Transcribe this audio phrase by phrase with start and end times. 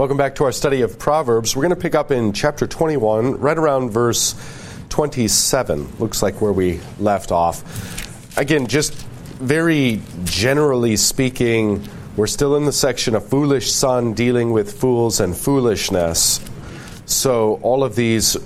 [0.00, 1.54] Welcome back to our study of Proverbs.
[1.54, 4.34] We're going to pick up in chapter 21, right around verse
[4.88, 5.98] 27.
[5.98, 8.38] Looks like where we left off.
[8.38, 11.86] Again, just very generally speaking,
[12.16, 16.40] we're still in the section of foolish son dealing with fools and foolishness.
[17.04, 18.38] So, all of these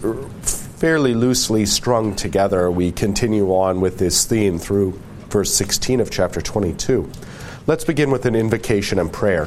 [0.43, 6.41] fairly loosely strung together, we continue on with this theme through verse 16 of chapter
[6.41, 7.09] 22.
[7.68, 9.46] Let's begin with an invocation and prayer.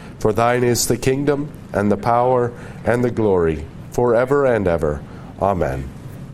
[0.21, 2.53] For thine is the kingdom, and the power,
[2.85, 5.03] and the glory, forever and ever.
[5.41, 5.89] Amen.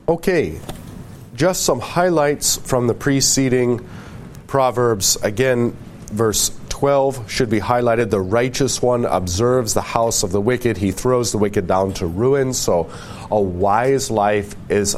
[0.10, 0.60] Okay,
[1.34, 3.88] just some highlights from the preceding
[4.46, 5.16] Proverbs.
[5.24, 5.74] Again,
[6.08, 8.10] verse 12 should be highlighted.
[8.10, 12.08] The righteous one observes the house of the wicked, he throws the wicked down to
[12.08, 12.52] ruin.
[12.54, 12.92] So,
[13.32, 14.98] a wise life is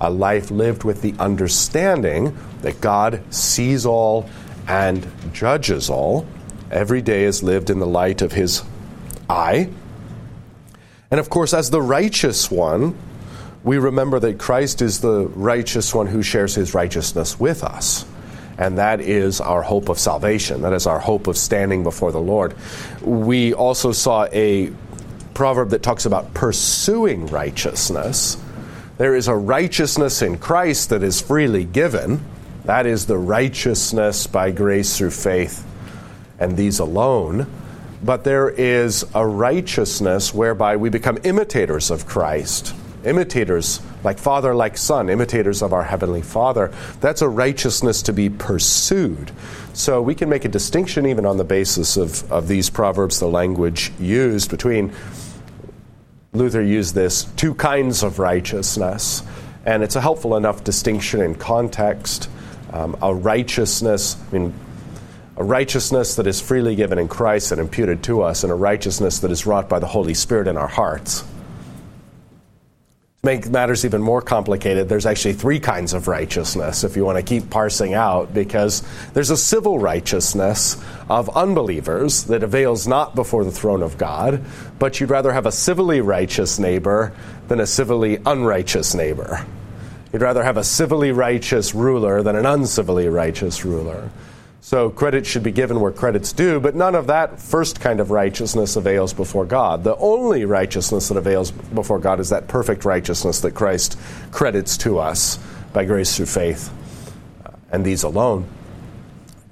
[0.00, 4.28] a life lived with the understanding that God sees all
[4.66, 6.26] and judges all.
[6.70, 8.62] Every day is lived in the light of his
[9.30, 9.68] eye.
[11.10, 12.96] And of course, as the righteous one,
[13.62, 18.04] we remember that Christ is the righteous one who shares his righteousness with us.
[18.58, 20.62] And that is our hope of salvation.
[20.62, 22.54] That is our hope of standing before the Lord.
[23.02, 24.72] We also saw a
[25.34, 28.38] proverb that talks about pursuing righteousness.
[28.98, 32.24] There is a righteousness in Christ that is freely given.
[32.64, 35.64] That is the righteousness by grace through faith
[36.38, 37.46] and these alone,
[38.02, 44.76] but there is a righteousness whereby we become imitators of Christ, imitators like Father, like
[44.76, 46.72] Son, imitators of our Heavenly Father.
[47.00, 49.32] That's a righteousness to be pursued.
[49.72, 53.26] So we can make a distinction even on the basis of, of these proverbs, the
[53.26, 54.92] language used between.
[56.32, 59.22] Luther used this two kinds of righteousness,
[59.64, 62.28] and it's a helpful enough distinction in context.
[62.72, 64.54] Um, a righteousness, I mean,
[65.36, 69.18] a righteousness that is freely given in Christ and imputed to us, and a righteousness
[69.20, 71.20] that is wrought by the Holy Spirit in our hearts.
[73.22, 77.18] To make matters even more complicated, there's actually three kinds of righteousness if you want
[77.18, 78.82] to keep parsing out, because
[79.12, 84.42] there's a civil righteousness of unbelievers that avails not before the throne of God,
[84.78, 87.12] but you'd rather have a civilly righteous neighbor
[87.48, 89.44] than a civilly unrighteous neighbor.
[90.12, 94.10] You'd rather have a civilly righteous ruler than an uncivilly righteous ruler.
[94.66, 98.10] So credit should be given where credit's due, but none of that first kind of
[98.10, 99.84] righteousness avails before God.
[99.84, 103.96] The only righteousness that avails before God is that perfect righteousness that Christ
[104.32, 105.38] credits to us
[105.72, 106.72] by grace through faith,
[107.44, 108.48] uh, and these alone.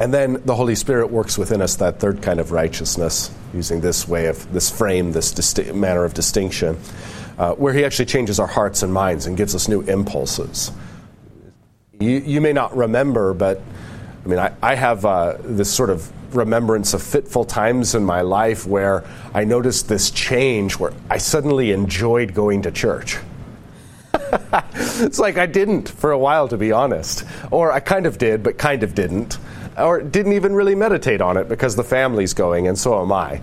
[0.00, 4.08] And then the Holy Spirit works within us that third kind of righteousness, using this
[4.08, 6.76] way of this frame, this disti- manner of distinction,
[7.38, 10.72] uh, where He actually changes our hearts and minds and gives us new impulses.
[12.00, 13.62] You, you may not remember, but
[14.24, 18.22] I mean, I, I have uh, this sort of remembrance of fitful times in my
[18.22, 19.04] life where
[19.34, 23.18] I noticed this change where I suddenly enjoyed going to church.
[24.72, 27.24] it's like I didn't for a while, to be honest.
[27.50, 29.38] Or I kind of did, but kind of didn't.
[29.76, 33.42] Or didn't even really meditate on it because the family's going and so am I.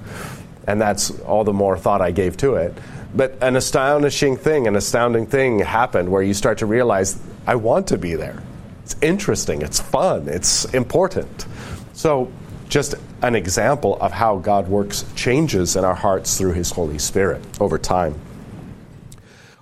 [0.67, 2.73] And that's all the more thought I gave to it.
[3.13, 7.87] But an astonishing thing, an astounding thing happened where you start to realize I want
[7.87, 8.41] to be there.
[8.91, 11.45] It's interesting, it's fun, it's important.
[11.93, 12.29] So,
[12.67, 17.41] just an example of how God works changes in our hearts through His Holy Spirit
[17.61, 18.19] over time.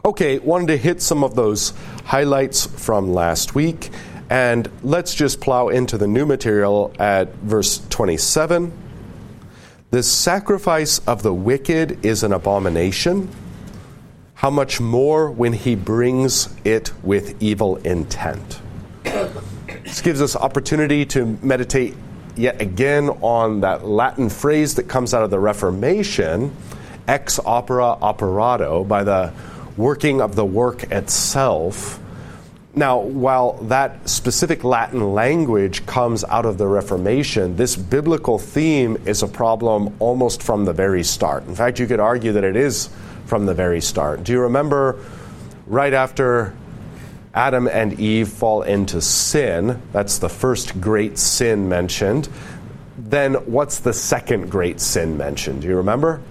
[0.04, 1.74] Okay, wanted to hit some of those
[2.06, 3.92] highlights from last week,
[4.32, 8.74] and let's just plow into the new material at verse 27.
[9.92, 13.30] The sacrifice of the wicked is an abomination.
[14.34, 18.62] How much more when he brings it with evil intent?
[19.90, 21.96] This gives us opportunity to meditate
[22.36, 26.56] yet again on that Latin phrase that comes out of the Reformation,
[27.08, 29.34] ex opere operato, by the
[29.78, 32.00] working of the work itself.
[32.76, 39.24] Now, while that specific Latin language comes out of the Reformation, this biblical theme is
[39.24, 41.48] a problem almost from the very start.
[41.48, 42.90] In fact, you could argue that it is
[43.26, 44.24] from the very start.
[44.24, 45.00] Do you remember
[45.66, 46.54] right after
[47.34, 49.82] Adam and Eve fall into sin.
[49.92, 52.30] That's the first great sin mentioned.
[52.98, 55.62] Then, what's the second great sin mentioned?
[55.62, 56.22] Do you remember?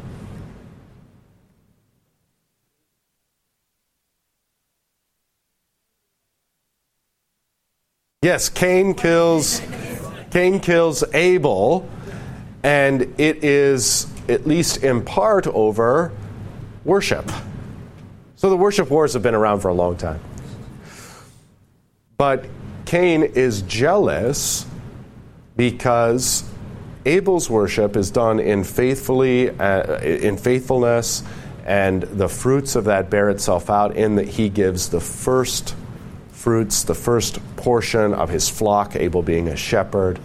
[8.21, 9.63] Yes, Cain kills
[10.33, 11.89] Cain kills Abel
[12.65, 16.13] and it is at least in part over
[16.85, 17.31] worship.
[18.35, 20.21] So the worship wars have been around for a long time.
[22.19, 22.47] But
[22.85, 24.67] Cain is jealous
[25.57, 26.43] because
[27.07, 31.23] Abel's worship is done in faithfully uh, in faithfulness
[31.65, 35.77] and the fruits of that bear itself out in that he gives the first
[36.33, 40.19] fruits, the first portion of his flock, Abel being a shepherd.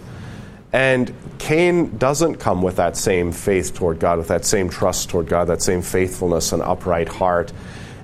[0.72, 5.28] And Cain doesn't come with that same faith toward God, with that same trust toward
[5.28, 7.52] God, that same faithfulness and upright heart.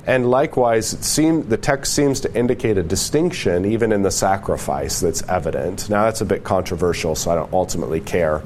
[0.06, 5.22] And likewise, seem, the text seems to indicate a distinction even in the sacrifice that's
[5.28, 5.90] evident.
[5.90, 8.42] Now, that's a bit controversial, so I don't ultimately care.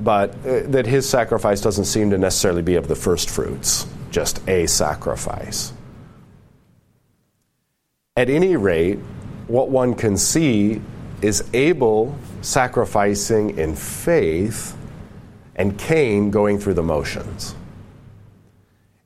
[0.00, 4.48] But uh, that his sacrifice doesn't seem to necessarily be of the first fruits just
[4.48, 5.72] a sacrifice.
[8.16, 9.00] At any rate,
[9.48, 10.80] what one can see
[11.20, 14.76] is Abel sacrificing in faith
[15.56, 17.56] and Cain going through the motions.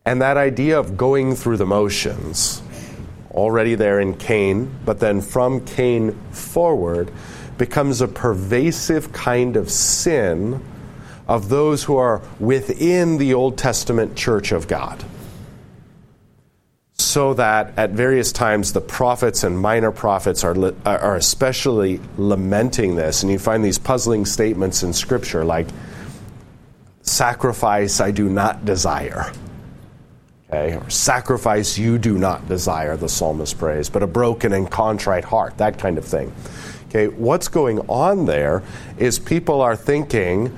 [0.05, 2.63] And that idea of going through the motions,
[3.31, 7.11] already there in Cain, but then from Cain forward,
[7.59, 10.63] becomes a pervasive kind of sin
[11.27, 15.05] of those who are within the Old Testament church of God.
[16.95, 23.23] So that at various times the prophets and minor prophets are, are especially lamenting this.
[23.23, 25.69] And you find these puzzling statements in Scripture like,
[27.03, 29.33] sacrifice I do not desire.
[30.51, 35.25] Okay, or sacrifice you do not desire, the psalmist prays, but a broken and contrite
[35.25, 36.33] heart, that kind of thing.
[36.89, 38.63] Okay, what's going on there
[38.97, 40.57] is people are thinking,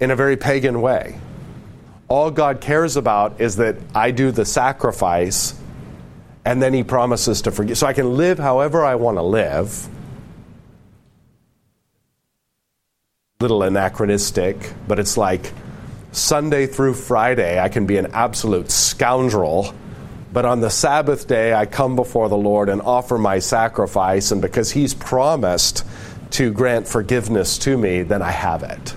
[0.00, 1.18] in a very pagan way.
[2.08, 5.54] All God cares about is that I do the sacrifice
[6.44, 7.78] and then He promises to forgive.
[7.78, 9.88] So I can live however I want to live.
[13.40, 15.52] Little anachronistic, but it's like
[16.14, 19.74] Sunday through Friday, I can be an absolute scoundrel.
[20.32, 24.30] But on the Sabbath day, I come before the Lord and offer my sacrifice.
[24.30, 25.84] And because He's promised
[26.30, 28.94] to grant forgiveness to me, then I have it.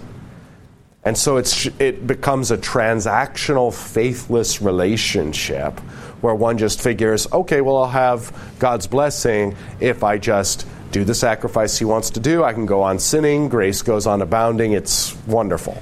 [1.03, 5.79] And so it's, it becomes a transactional, faithless relationship
[6.21, 11.15] where one just figures, okay, well, I'll have God's blessing if I just do the
[11.15, 12.43] sacrifice He wants to do.
[12.43, 14.73] I can go on sinning, grace goes on abounding.
[14.73, 15.81] It's wonderful.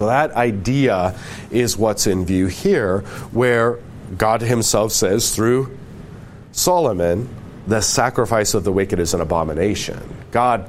[0.00, 1.14] So that idea
[1.50, 3.00] is what's in view here,
[3.32, 3.78] where
[4.16, 5.76] God Himself says through
[6.52, 7.28] Solomon,
[7.66, 10.00] the sacrifice of the wicked is an abomination.
[10.30, 10.66] God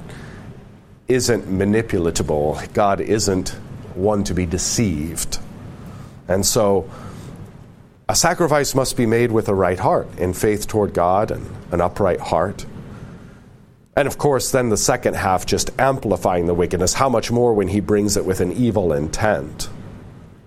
[1.08, 3.50] isn't manipulatable, God isn't
[3.96, 5.40] one to be deceived.
[6.28, 6.90] And so
[8.10, 11.80] a sacrifice must be made with a right heart, in faith toward God and an
[11.80, 12.66] upright heart.
[13.96, 16.94] And of course, then the second half, just amplifying the wickedness.
[16.94, 19.70] How much more when he brings it with an evil intent?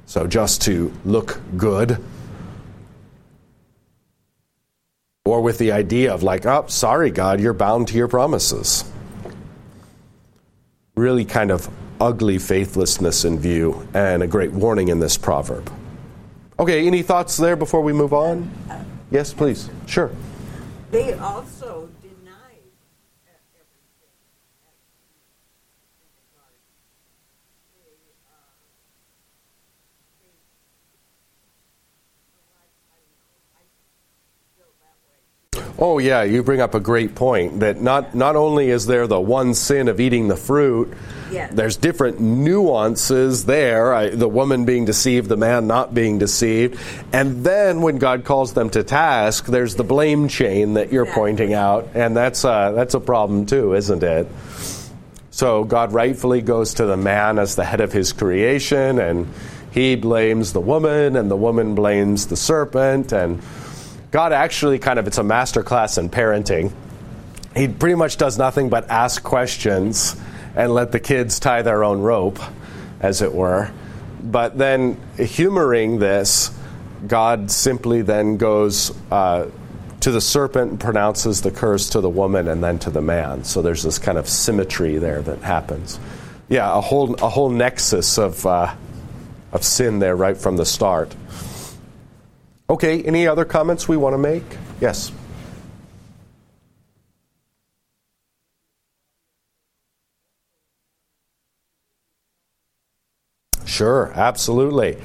[0.07, 1.99] So just to look good.
[5.25, 8.85] Or with the idea of, like, oh, sorry, God, you're bound to your promises
[10.97, 11.69] really kind of
[12.01, 15.73] ugly faithlessness in view and a great warning in this proverb.
[16.59, 18.49] Okay, any thoughts there before we move on?
[19.11, 19.69] Yes, please.
[19.87, 20.11] Sure.
[20.93, 21.89] They also
[35.77, 39.21] Oh yeah, you bring up a great point that not not only is there the
[39.21, 40.95] one sin of eating the fruit,
[41.33, 41.49] yeah.
[41.51, 43.93] there's different nuances there.
[43.93, 46.79] I, the woman being deceived, the man not being deceived,
[47.13, 51.55] and then when God calls them to task, there's the blame chain that you're pointing
[51.55, 54.29] out, and that's a, that's a problem too, isn't it?
[55.33, 59.27] So God rightfully goes to the man as the head of his creation, and
[59.73, 63.43] he blames the woman, and the woman blames the serpent, and
[64.15, 66.73] God actually kind of, it's a master class in parenting.
[67.57, 70.15] He pretty much does nothing but ask questions
[70.55, 72.39] and let the kids tie their own rope,
[73.01, 73.73] as it were.
[74.23, 76.57] But then, humoring this,
[77.09, 79.51] God simply then goes uh,
[79.99, 83.43] to the serpent and pronounces the curse to the woman and then to the man.
[83.43, 85.99] So there's this kind of symmetry there that happens.
[86.49, 88.77] Yeah, a whole, a whole nexus of, uh,
[89.51, 91.13] of sin there right from the start.
[92.69, 94.45] Okay, any other comments we want to make?
[94.81, 95.13] Yes.
[103.67, 104.97] Sure, absolutely.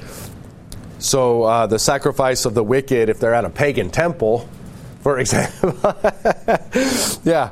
[1.00, 4.48] So, uh, the sacrifice of the wicked, if they're at a pagan temple,
[5.00, 5.74] for example,
[7.24, 7.50] yeah,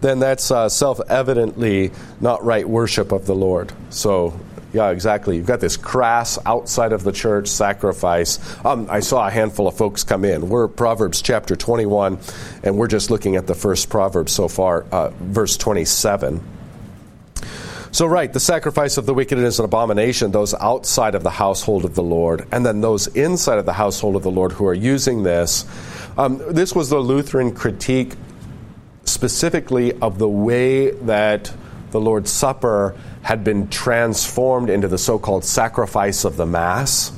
[0.00, 3.72] then that's uh, self evidently not right worship of the Lord.
[3.90, 4.38] So,
[4.72, 5.36] yeah, exactly.
[5.36, 8.38] You've got this crass outside of the church sacrifice.
[8.64, 10.50] Um, I saw a handful of folks come in.
[10.50, 12.18] We're Proverbs chapter 21,
[12.62, 16.42] and we're just looking at the first proverb so far, uh, verse 27.
[17.90, 21.86] So, right, the sacrifice of the wicked is an abomination, those outside of the household
[21.86, 24.74] of the Lord, and then those inside of the household of the Lord who are
[24.74, 25.64] using this.
[26.18, 28.14] Um, this was the Lutheran critique
[29.04, 31.50] specifically of the way that
[31.90, 32.94] the Lord's Supper
[33.28, 37.12] had been transformed into the so called sacrifice of the Mass.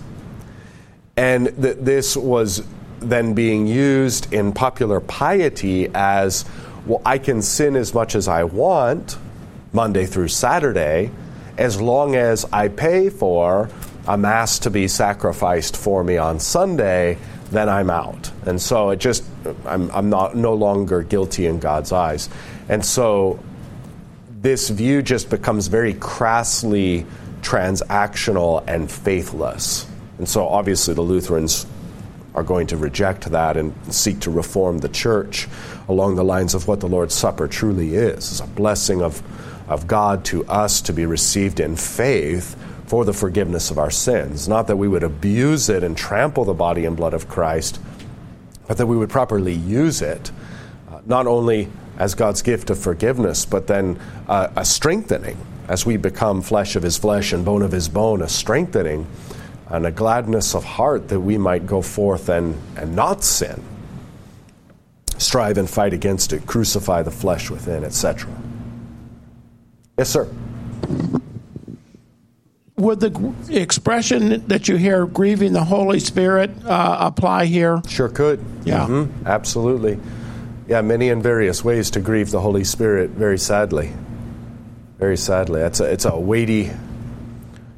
[1.17, 2.64] And that this was
[2.99, 6.45] then being used in popular piety as
[6.85, 9.19] well, I can sin as much as I want
[9.73, 11.12] Monday through Saturday,
[11.57, 13.71] as long as I pay for
[14.09, 17.19] a Mass to be sacrificed for me on Sunday,
[17.52, 18.33] then I'm out.
[18.47, 19.23] And so it just,
[19.64, 22.29] I'm, I'm not, no longer guilty in God's eyes.
[22.69, 23.38] And so
[24.40, 27.06] this view just becomes very crassly
[27.42, 29.87] transactional and faithless.
[30.18, 31.66] And so obviously the Lutherans
[32.35, 35.49] are going to reject that and seek to reform the church
[35.88, 38.30] along the lines of what the Lord's Supper truly is.
[38.30, 39.23] It's a blessing of
[39.70, 42.56] of God to us to be received in faith
[42.87, 44.49] for the forgiveness of our sins.
[44.49, 47.80] Not that we would abuse it and trample the body and blood of Christ,
[48.66, 50.32] but that we would properly use it,
[50.90, 51.68] uh, not only
[52.00, 55.37] as God's gift of forgiveness, but then uh, a strengthening
[55.69, 59.07] as we become flesh of his flesh and bone of his bone, a strengthening
[59.69, 63.62] and a gladness of heart that we might go forth and, and not sin.
[65.19, 68.30] Strive and fight against it, crucify the flesh within, etc.
[69.99, 70.26] Yes, sir.
[72.76, 77.83] Would the expression that you hear, grieving the Holy Spirit, uh, apply here?
[77.87, 78.42] Sure could.
[78.64, 78.87] Yeah.
[78.87, 79.26] Mm-hmm.
[79.26, 79.99] Absolutely.
[80.71, 83.93] Yeah, many and various ways to grieve the Holy Spirit, very sadly.
[85.00, 85.62] Very sadly.
[85.62, 86.71] It's a, it's a weighty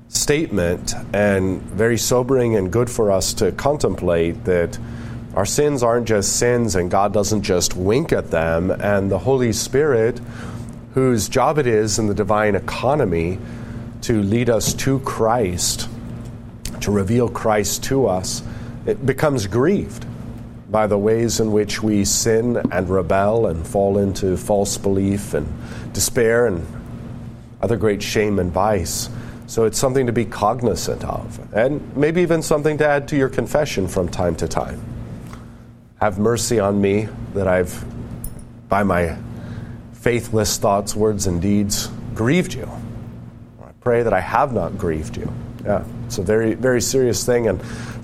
[0.09, 4.79] statement and very sobering and good for us to contemplate that
[5.35, 9.55] our sins aren't just sins and God doesn't just wink at them, and the Holy
[9.55, 10.21] Spirit
[10.93, 13.39] whose job it is in the divine economy
[14.03, 15.89] to lead us to Christ,
[16.83, 18.43] to reveal Christ to us,
[18.85, 20.05] it becomes grieved
[20.73, 25.47] by the ways in which we sin and rebel and fall into false belief and
[25.93, 26.67] despair and
[27.61, 29.11] other great shame and vice.
[29.47, 33.29] So it's something to be cognizant of, and maybe even something to add to your
[33.29, 34.83] confession from time to time.
[36.01, 37.85] Have mercy on me that I've,
[38.71, 39.19] by my
[39.93, 42.69] faithless thoughts, words, and deeds grieved you.
[43.63, 45.31] I pray that I have not grieved you.
[45.65, 47.47] Yeah, it's a very, very serious thing.
[47.47, 47.63] And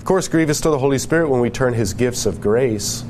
[0.09, 3.03] course, grievous to the Holy Spirit when we turn his gifts of grace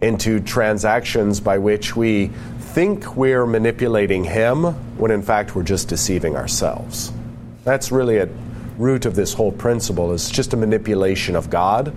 [0.00, 2.26] into transactions by which we
[2.58, 4.64] think we're manipulating him
[4.98, 7.12] when in fact we're just deceiving ourselves.
[7.62, 8.28] That's really at
[8.76, 11.94] root of this whole principle is just a manipulation of God.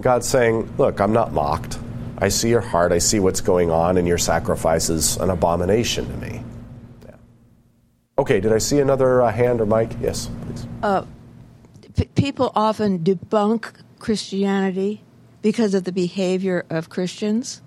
[0.00, 1.78] God saying, "Look, I'm not mocked.
[2.18, 2.90] I see your heart.
[2.90, 6.42] I see what's going on, and your sacrifice is an abomination to me.
[8.18, 9.92] Okay, did I see another uh, hand or mic?
[10.00, 10.66] Yes, please.
[10.82, 11.04] Uh,
[11.96, 15.02] p- people often debunk Christianity
[15.42, 17.62] because of the behavior of Christians.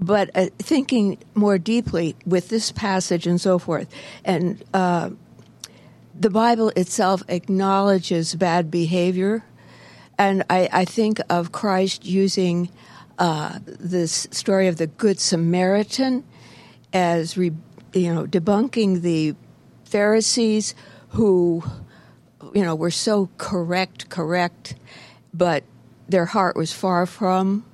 [0.00, 3.88] But uh, thinking more deeply with this passage and so forth,
[4.24, 5.10] and uh,
[6.18, 9.44] the Bible itself acknowledges bad behavior.
[10.16, 12.70] And I, I think of Christ using
[13.18, 16.24] uh, this story of the Good Samaritan
[16.92, 17.52] as re,
[17.92, 19.34] you know debunking the
[19.84, 20.74] Pharisees
[21.10, 21.62] who
[22.54, 24.74] you know were so correct, correct,
[25.32, 25.64] but
[26.08, 27.64] their heart was far from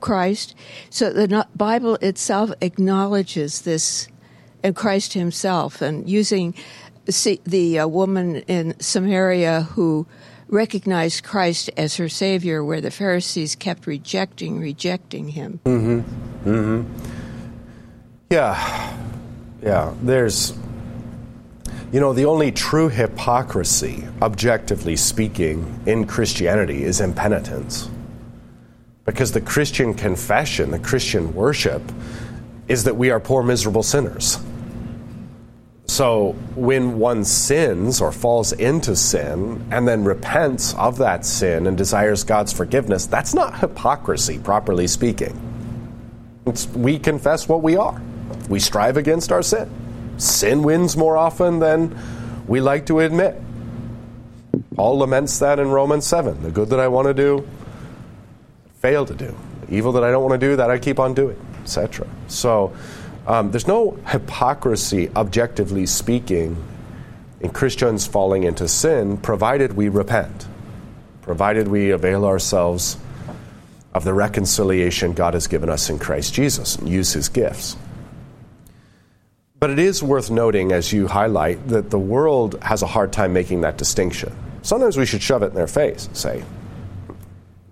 [0.00, 0.54] Christ.
[0.90, 4.08] So the Bible itself acknowledges this,
[4.62, 6.54] and Christ Himself, and using
[7.44, 10.06] the uh, woman in Samaria who
[10.48, 15.60] recognized Christ as her Savior, where the Pharisees kept rejecting, rejecting him.
[15.64, 16.48] Mm-hmm.
[16.50, 17.08] Mm-hmm.
[18.30, 18.96] Yeah.
[19.62, 19.94] Yeah.
[20.02, 20.52] There's,
[21.92, 27.90] you know, the only true hypocrisy, objectively speaking, in Christianity is impenitence.
[29.04, 31.82] Because the Christian confession, the Christian worship,
[32.68, 34.38] is that we are poor, miserable sinners.
[35.88, 41.76] So when one sins or falls into sin and then repents of that sin and
[41.76, 45.36] desires God's forgiveness, that's not hypocrisy, properly speaking.
[46.46, 48.00] It's, we confess what we are.
[48.48, 49.68] We strive against our sin.
[50.20, 51.96] Sin wins more often than
[52.46, 53.40] we like to admit.
[54.74, 56.42] Paul laments that in Romans 7.
[56.42, 57.46] The good that I want to do,
[58.80, 59.36] fail to do.
[59.66, 62.06] The evil that I don't want to do, that I keep on doing, etc.
[62.28, 62.72] So,
[63.26, 66.56] Um, there's no hypocrisy, objectively speaking,
[67.40, 70.46] in Christians falling into sin, provided we repent,
[71.22, 72.96] provided we avail ourselves
[73.94, 77.76] of the reconciliation God has given us in Christ Jesus and use his gifts.
[79.60, 83.34] But it is worth noting, as you highlight, that the world has a hard time
[83.34, 84.34] making that distinction.
[84.62, 86.42] Sometimes we should shove it in their face, say,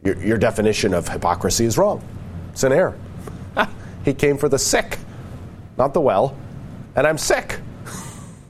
[0.05, 2.07] your, your definition of hypocrisy is wrong.
[2.53, 2.99] It's an error.
[4.05, 4.99] he came for the sick,
[5.79, 6.37] not the well,
[6.95, 7.59] and I'm sick.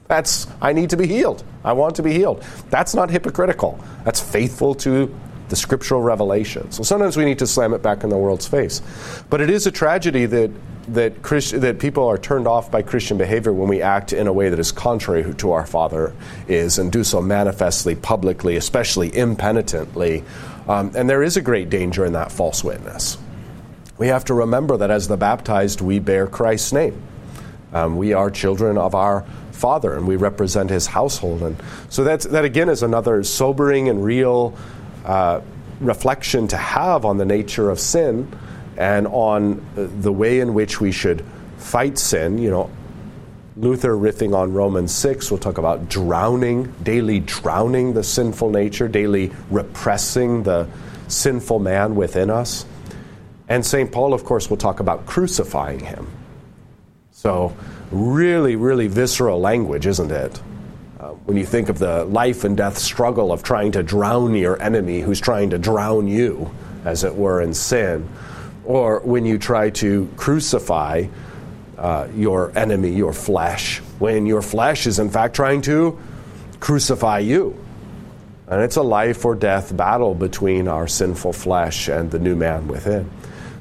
[0.09, 1.43] That's, I need to be healed.
[1.63, 2.43] I want to be healed.
[2.69, 3.79] That's not hypocritical.
[4.03, 5.15] That's faithful to
[5.47, 6.71] the scriptural revelation.
[6.71, 8.81] So sometimes we need to slam it back in the world's face.
[9.29, 10.51] But it is a tragedy that
[10.93, 14.33] that Christ, that people are turned off by Christian behavior when we act in a
[14.33, 16.13] way that is contrary to our Father
[16.47, 20.23] is, and do so manifestly, publicly, especially impenitently.
[20.67, 23.17] Um, and there is a great danger in that false witness.
[23.97, 27.01] We have to remember that as the baptized, we bear Christ's name.
[27.73, 31.43] Um, we are children of our Father, and we represent His household.
[31.43, 34.57] And so that's, that again is another sobering and real
[35.05, 35.41] uh,
[35.79, 38.31] reflection to have on the nature of sin
[38.79, 41.23] and on the way in which we should
[41.57, 42.37] fight sin.
[42.37, 42.71] You know,
[43.57, 49.33] Luther riffing on Romans 6 will talk about drowning, daily drowning the sinful nature, daily
[49.51, 50.65] repressing the
[51.09, 52.65] sinful man within us.
[53.49, 53.91] And St.
[53.91, 56.07] Paul, of course, will talk about crucifying him.
[57.11, 57.53] So,
[57.91, 60.41] really, really visceral language, isn't it?
[60.99, 64.61] Uh, when you think of the life and death struggle of trying to drown your
[64.61, 66.49] enemy who's trying to drown you,
[66.85, 68.07] as it were, in sin,
[68.69, 71.07] or when you try to crucify
[71.75, 75.97] uh, your enemy, your flesh, when your flesh is in fact trying to
[76.59, 77.59] crucify you.
[78.47, 82.67] And it's a life or death battle between our sinful flesh and the new man
[82.67, 83.09] within.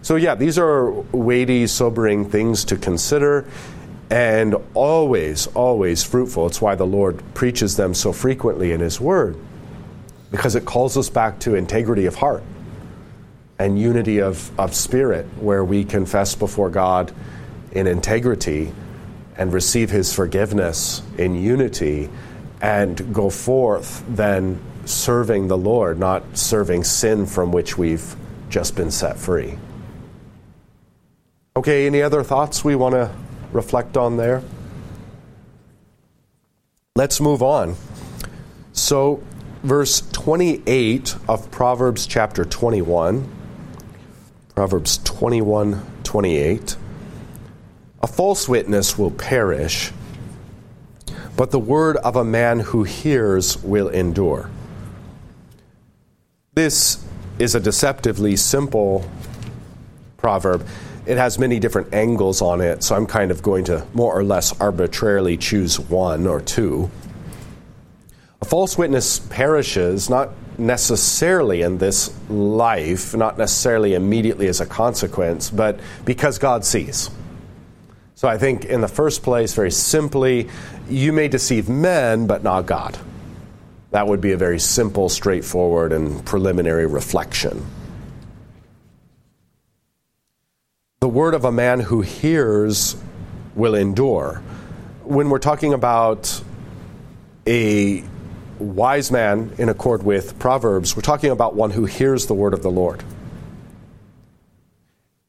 [0.03, 3.47] So, yeah, these are weighty, sobering things to consider
[4.11, 6.49] and always, always fruitful.
[6.49, 9.39] It's why the Lord preaches them so frequently in His Word,
[10.31, 12.43] because it calls us back to integrity of heart
[13.59, 17.13] and unity of, of spirit, where we confess before God
[17.73, 18.73] in integrity
[19.37, 22.09] and receive His forgiveness in unity
[22.61, 28.17] and go forth then serving the Lord, not serving sin from which we've
[28.49, 29.59] just been set free.
[31.57, 33.11] Okay, any other thoughts we want to
[33.53, 34.43] reflect on there?
[36.97, 37.77] Let's move on.
[38.73, 39.23] So,
[39.63, 43.29] verse 28 of Proverbs chapter 21,
[44.59, 46.77] Proverbs 21 28.
[48.03, 49.93] A false witness will perish,
[51.37, 54.51] but the word of a man who hears will endure.
[56.55, 57.07] This
[57.39, 59.09] is a deceptively simple
[60.17, 60.67] proverb
[61.07, 64.25] it has many different angles on it, so I'm kind of going to more or
[64.25, 66.91] less arbitrarily choose one or two.
[68.41, 75.51] A false witness perishes not necessarily in this life, not necessarily immediately as a consequence,
[75.51, 77.11] but because God sees.
[78.15, 80.49] So I think, in the first place, very simply,
[80.91, 82.99] you may deceive men, but not God.
[83.93, 87.65] That would be a very simple, straightforward, and preliminary reflection.
[91.09, 92.97] the word of a man who hears
[93.55, 94.43] will endure.
[95.05, 96.43] When we're talking about
[97.47, 98.05] a
[98.61, 102.63] wise man in accord with Proverbs, we're talking about one who hears the word of
[102.63, 103.03] the Lord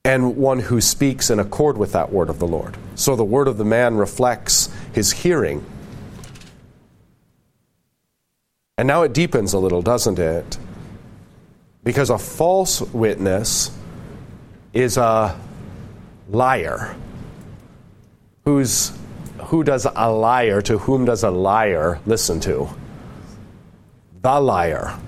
[0.05, 2.75] and one who speaks in accord with that word of the Lord.
[2.95, 5.63] So the word of the man reflects his hearing.
[8.77, 10.57] And now it deepens a little, doesn't it?
[11.83, 13.71] Because a false witness
[14.73, 15.39] is a
[16.29, 16.95] liar.
[18.45, 18.97] Who's,
[19.45, 22.69] who does a liar, to whom does a liar listen to?
[24.21, 24.99] The liar.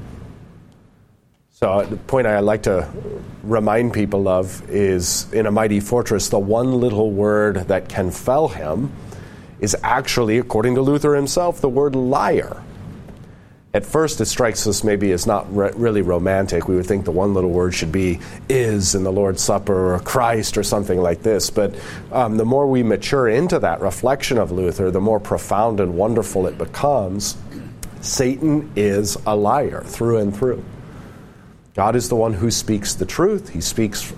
[1.50, 2.90] So, the point I like to
[3.44, 8.48] remind people of is in a mighty fortress, the one little word that can fell
[8.48, 8.92] him
[9.60, 12.64] is actually, according to Luther himself, the word liar
[13.74, 16.68] at first it strikes us maybe as not re- really romantic.
[16.68, 18.20] We would think the one little word should be
[18.50, 21.50] is in the Lord's Supper or Christ or something like this.
[21.50, 21.76] But
[22.12, 26.48] um, the more we mature into that reflection of Luther, the more profound and wonderful
[26.48, 27.38] it becomes.
[28.02, 30.64] Satan is a liar through and through.
[31.74, 33.50] God is the one who speaks the truth.
[33.50, 34.12] He speaks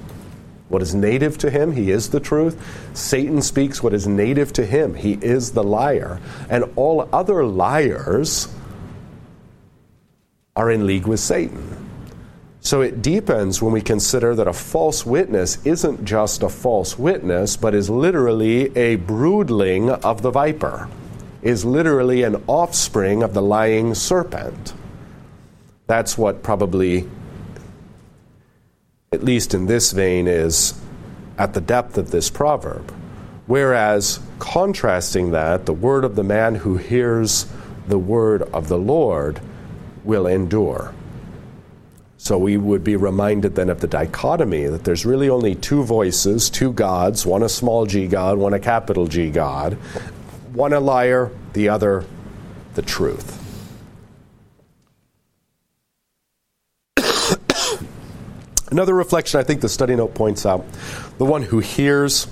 [0.69, 1.72] what is native to him.
[1.72, 2.60] He is the truth.
[2.93, 4.96] Satan speaks what is native to him.
[4.96, 6.19] He is the liar.
[6.50, 8.48] And all other liars
[10.56, 11.84] are in league with Satan.
[12.62, 17.58] So it deepens when we consider that a false witness isn't just a false witness,
[17.58, 20.88] but is literally a broodling of the viper,
[21.43, 24.73] is literally an offspring of the lying serpent.
[25.88, 27.10] That's what probably,
[29.12, 30.73] at least in this vein, is
[31.38, 32.93] at the depth of this proverb.
[33.45, 37.45] Whereas, contrasting that, the word of the man who hears
[37.88, 39.41] the word of the Lord
[40.06, 40.93] will endure.
[42.17, 46.49] So we would be reminded then of the dichotomy that there's really only two voices,
[46.49, 49.77] two gods, one a small g God, one a capital G God,
[50.53, 52.05] one a liar, the other
[52.75, 53.39] the truth.
[58.71, 60.65] Another reflection I think the study note points out
[61.17, 62.27] the one who hears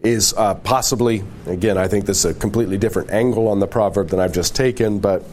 [0.00, 4.08] is uh, possibly, again, I think this is a completely different angle on the proverb
[4.10, 5.24] than I've just taken, but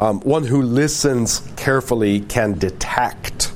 [0.00, 3.52] um, one who listens carefully can detect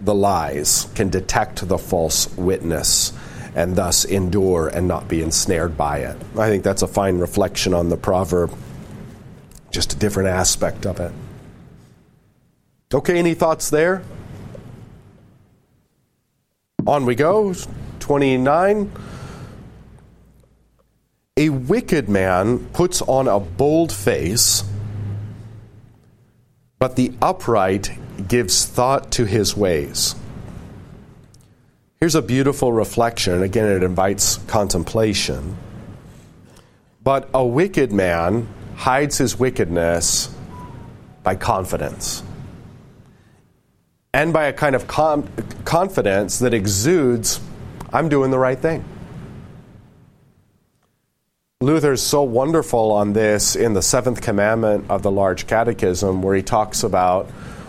[0.00, 3.12] the lies, can detect the false witness,
[3.58, 6.16] and thus endure and not be ensnared by it.
[6.38, 8.56] I think that's a fine reflection on the proverb,
[9.72, 11.10] just a different aspect of it.
[12.94, 14.02] Okay, any thoughts there?
[16.86, 17.52] On we go.
[17.98, 18.92] 29.
[21.36, 24.62] A wicked man puts on a bold face,
[26.78, 27.90] but the upright
[28.28, 30.14] gives thought to his ways.
[32.00, 33.42] Here's a beautiful reflection.
[33.42, 35.56] Again, it invites contemplation.
[37.02, 40.32] But a wicked man hides his wickedness
[41.24, 42.22] by confidence
[44.14, 45.28] and by a kind of com-
[45.64, 47.40] confidence that exudes,
[47.92, 48.84] I'm doing the right thing.
[51.60, 56.42] Luther's so wonderful on this in the seventh commandment of the Large Catechism, where he
[56.42, 57.28] talks about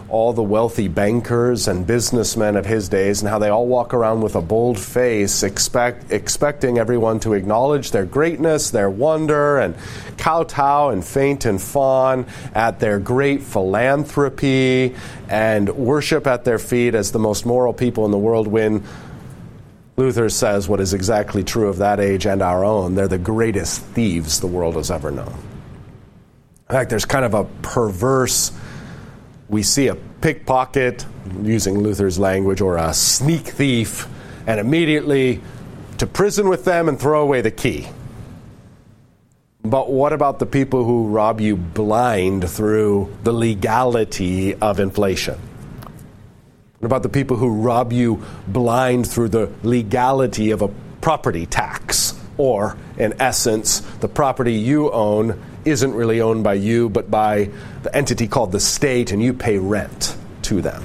[0.10, 4.22] all the wealthy bankers and businessmen of his days and how they all walk around
[4.22, 9.76] with a bold face, expect, expecting everyone to acknowledge their greatness, their wonder, and
[10.18, 14.96] kowtow and faint and fawn at their great philanthropy
[15.28, 18.84] and worship at their feet as the most moral people in the world when
[20.00, 22.96] Luther says what is exactly true of that age and our own.
[22.96, 25.38] They're the greatest thieves the world has ever known.
[26.70, 28.52] In fact, there's kind of a perverse,
[29.50, 31.06] we see a pickpocket,
[31.42, 34.08] using Luther's language, or a sneak thief,
[34.46, 35.42] and immediately
[35.98, 37.88] to prison with them and throw away the key.
[39.64, 45.38] But what about the people who rob you blind through the legality of inflation?
[46.80, 50.70] What about the people who rob you blind through the legality of a
[51.02, 52.14] property tax?
[52.38, 57.50] Or, in essence, the property you own isn't really owned by you, but by
[57.84, 60.84] the entity called the state, and you pay rent to them.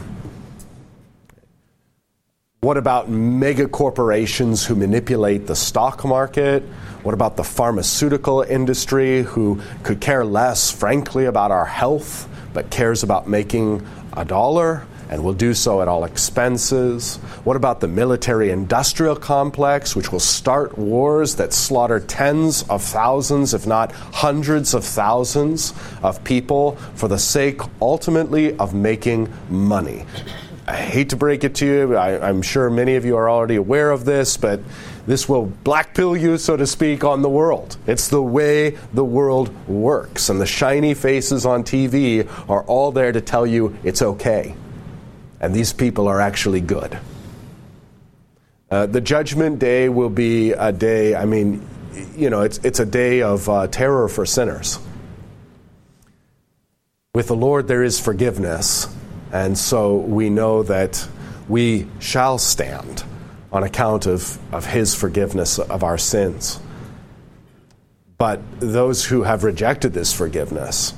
[2.61, 6.63] What about mega corporations who manipulate the stock market?
[7.03, 13.03] What about the pharmaceutical industry who could care less, frankly, about our health, but cares
[13.03, 14.87] about making a dollar?
[15.09, 17.17] And will do so at all expenses?
[17.45, 23.55] What about the military industrial complex, which will start wars that slaughter tens of thousands,
[23.55, 30.05] if not hundreds of thousands, of people for the sake ultimately of making money?
[30.67, 33.57] I hate to break it to you, I, am sure many of you are already
[33.57, 34.61] aware of this, but
[35.07, 37.77] this will blackpill you, so to speak, on the world.
[37.87, 43.13] It's the way the world works, and the shiny faces on TV are all there
[43.13, 44.55] to tell you it's okay
[45.45, 46.99] and these people are actually good.
[48.71, 51.61] Uh, the judgment day will be a day, I mean,
[52.17, 54.79] you know, it's, it's a day of uh, terror for sinners.
[57.15, 58.89] With the Lord, there is forgiveness,
[59.33, 61.07] and so we know that
[61.47, 63.05] we shall stand
[63.53, 66.59] on account of, of His forgiveness of our sins.
[68.17, 70.95] But those who have rejected this forgiveness,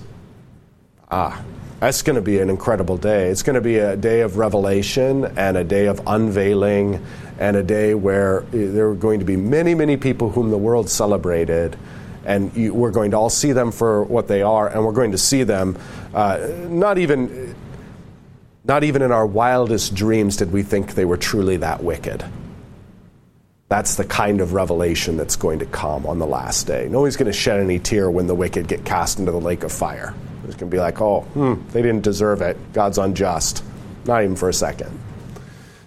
[1.10, 1.42] ah,
[1.80, 3.28] that's going to be an incredible day.
[3.28, 7.04] It's going to be a day of revelation and a day of unveiling
[7.38, 10.88] and a day where there are going to be many, many people whom the world
[10.88, 11.76] celebrated.
[12.24, 15.12] And you, we're going to all see them for what they are, and we're going
[15.12, 15.78] to see them
[16.14, 17.54] uh, not even
[18.64, 22.24] not even in our wildest dreams did we think they were truly that wicked.
[23.68, 26.88] That's the kind of revelation that's going to come on the last day.
[26.90, 29.70] Nobody's going to shed any tear when the wicked get cast into the lake of
[29.70, 30.14] fire.
[30.46, 32.56] It's going to be like, oh, hmm, they didn't deserve it.
[32.72, 33.64] God's unjust.
[34.04, 34.98] Not even for a second.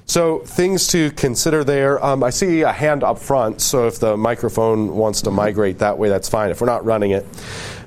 [0.06, 2.04] So, things to consider there.
[2.04, 6.00] Um, I see a hand up front, so if the microphone wants to migrate that
[6.00, 7.28] way, that's fine, if we're not running it.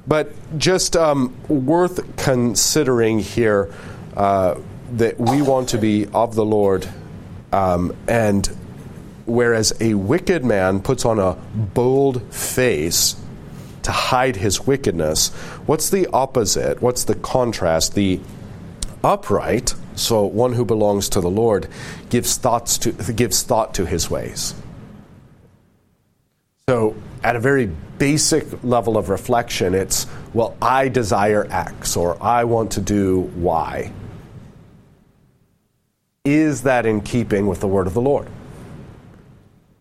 [0.06, 3.74] But just um, worth considering here
[4.16, 4.56] uh,
[4.92, 6.88] that we want to be of the Lord,
[7.52, 8.46] um, and
[9.26, 13.16] whereas a wicked man puts on a bold face
[13.82, 15.30] to hide his wickedness,
[15.66, 16.80] what's the opposite?
[16.82, 17.94] What's the contrast?
[17.94, 18.20] The
[19.04, 21.68] upright, so one who belongs to the Lord,
[22.10, 24.54] gives thoughts to gives thought to his ways.
[26.68, 27.66] So, at a very
[27.98, 33.92] basic level of reflection, it's, well, I desire X or I want to do Y.
[36.24, 38.28] Is that in keeping with the word of the Lord?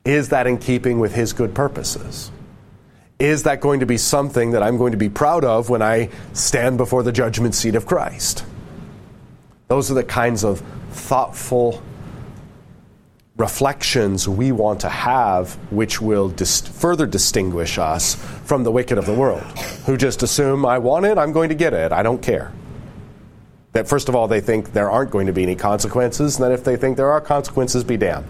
[0.03, 2.31] Is that in keeping with his good purposes?
[3.21, 6.09] Is that going to be something that I'm going to be proud of when I
[6.33, 8.43] stand before the judgment seat of Christ?
[9.67, 11.83] Those are the kinds of thoughtful
[13.37, 19.05] reflections we want to have, which will dis- further distinguish us from the wicked of
[19.05, 19.43] the world,
[19.85, 22.51] who just assume, I want it, I'm going to get it, I don't care.
[23.73, 26.53] That first of all, they think there aren't going to be any consequences, and that
[26.53, 28.25] if they think there are consequences, be damned.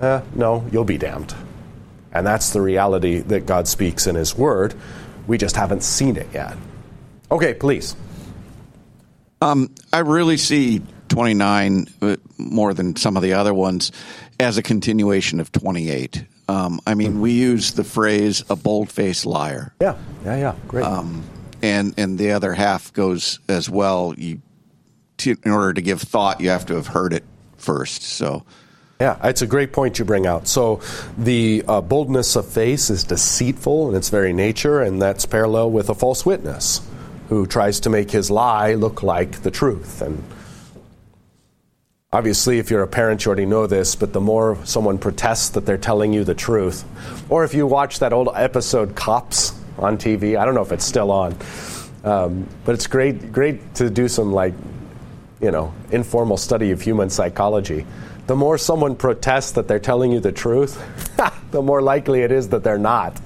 [0.00, 1.32] Uh, no, you'll be damned.
[2.12, 4.74] And that's the reality that God speaks in His Word.
[5.26, 6.56] We just haven't seen it yet.
[7.30, 7.96] Okay, please.
[9.40, 13.92] Um, I really see 29 uh, more than some of the other ones
[14.38, 16.24] as a continuation of 28.
[16.48, 20.54] Um, I mean, we use the phrase "a bold-faced liar." Yeah, yeah, yeah.
[20.68, 20.84] Great.
[20.84, 21.24] Um,
[21.62, 24.14] and and the other half goes as well.
[24.18, 24.42] You,
[25.18, 27.24] to, in order to give thought, you have to have heard it
[27.56, 28.02] first.
[28.02, 28.44] So.
[29.02, 30.46] Yeah, it's a great point you bring out.
[30.46, 30.80] So,
[31.18, 35.90] the uh, boldness of face is deceitful in its very nature, and that's parallel with
[35.90, 36.80] a false witness
[37.28, 40.02] who tries to make his lie look like the truth.
[40.02, 40.22] And
[42.12, 45.66] Obviously, if you're a parent, you already know this, but the more someone protests that
[45.66, 46.84] they're telling you the truth,
[47.28, 50.84] or if you watch that old episode Cops on TV, I don't know if it's
[50.84, 51.36] still on,
[52.04, 54.54] um, but it's great, great to do some like,
[55.40, 57.84] you know, informal study of human psychology.
[58.26, 60.80] The more someone protests that they're telling you the truth,
[61.50, 63.20] the more likely it is that they're not.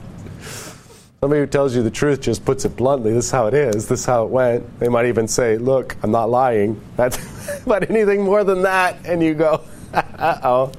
[1.20, 3.12] Somebody who tells you the truth just puts it bluntly.
[3.12, 3.88] This is how it is.
[3.88, 4.78] This is how it went.
[4.80, 7.18] They might even say, "Look, I'm not lying." That's,
[7.64, 9.62] but anything more than that, and you go,
[9.94, 10.72] "Uh oh."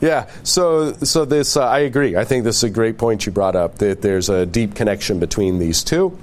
[0.00, 0.28] Yeah.
[0.42, 2.16] So, so this uh, I agree.
[2.16, 3.78] I think this is a great point you brought up.
[3.78, 6.18] That there's a deep connection between these two.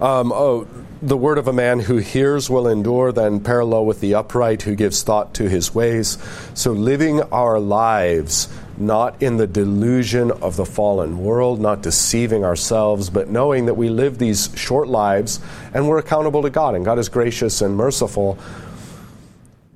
[0.00, 0.66] Um, oh,
[1.00, 4.74] the word of a man who hears will endure, then parallel with the upright who
[4.74, 6.18] gives thought to his ways.
[6.54, 13.10] So, living our lives not in the delusion of the fallen world, not deceiving ourselves,
[13.10, 15.40] but knowing that we live these short lives
[15.74, 18.38] and we're accountable to God, and God is gracious and merciful.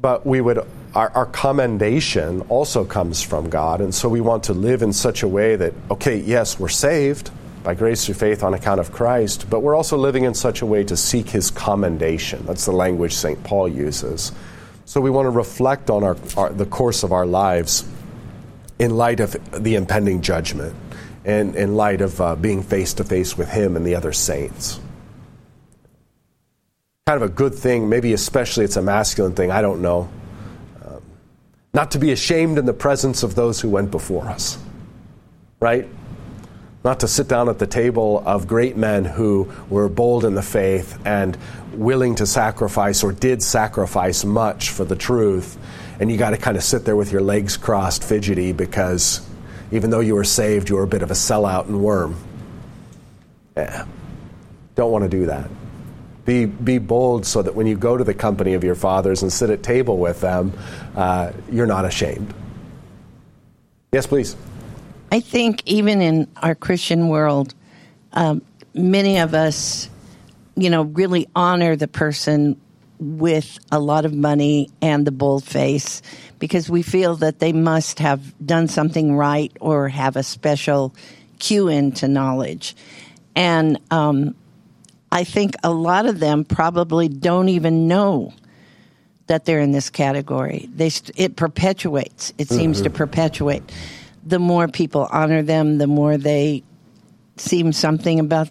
[0.00, 4.52] But we would our, our, commendation also comes from God, and so we want to
[4.52, 7.30] live in such a way that, okay, yes, we're saved
[7.62, 10.66] by grace through faith on account of Christ, but we're also living in such a
[10.66, 12.44] way to seek His commendation.
[12.46, 13.42] That's the language St.
[13.44, 14.32] Paul uses.
[14.84, 17.84] So we want to reflect on our, our the course of our lives
[18.78, 20.74] in light of the impending judgment
[21.24, 24.80] and in light of uh, being face to face with Him and the other saints.
[27.06, 30.10] Kind of a good thing, maybe especially it's a masculine thing, I don't know.
[30.84, 31.02] Um,
[31.74, 34.58] not to be ashamed in the presence of those who went before us,
[35.60, 35.88] right?
[36.84, 40.42] Not to sit down at the table of great men who were bold in the
[40.42, 41.36] faith and
[41.74, 45.56] willing to sacrifice or did sacrifice much for the truth
[46.02, 49.24] and you got to kind of sit there with your legs crossed, fidgety, because
[49.70, 52.16] even though you were saved, you were a bit of a sellout and worm.
[53.56, 53.86] Yeah.
[54.74, 55.48] Don't want to do that.
[56.24, 59.32] Be, be bold so that when you go to the company of your fathers and
[59.32, 60.52] sit at table with them,
[60.96, 62.34] uh, you're not ashamed.
[63.92, 64.34] Yes, please.
[65.12, 67.52] I think even in our Christian world,
[68.14, 68.40] um,
[68.72, 69.90] many of us,
[70.56, 72.58] you know, really honor the person
[72.98, 76.00] with a lot of money and the bold face
[76.38, 80.94] because we feel that they must have done something right or have a special
[81.38, 82.74] cue into knowledge.
[83.36, 84.34] And um,
[85.10, 88.32] I think a lot of them probably don't even know
[89.26, 90.70] that they're in this category.
[90.74, 92.32] They st- it perpetuates.
[92.38, 92.84] It seems mm-hmm.
[92.84, 93.62] to perpetuate.
[94.32, 96.62] The more people honor them, the more they
[97.36, 98.48] seem something about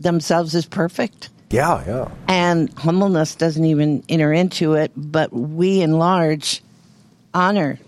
[0.00, 1.28] themselves as perfect.
[1.50, 2.08] Yeah, yeah.
[2.28, 6.62] And humbleness doesn't even enter into it, but we in large
[7.34, 7.78] honor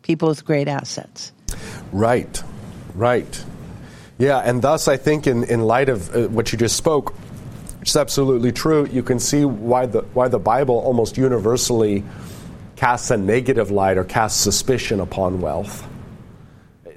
[0.00, 1.32] people with great assets.
[1.92, 2.42] Right,
[2.94, 3.44] right.
[4.16, 7.12] Yeah, and thus I think in, in light of uh, what you just spoke,
[7.78, 12.02] which is absolutely true, you can see why the, why the Bible almost universally
[12.76, 15.86] casts a negative light or casts suspicion upon wealth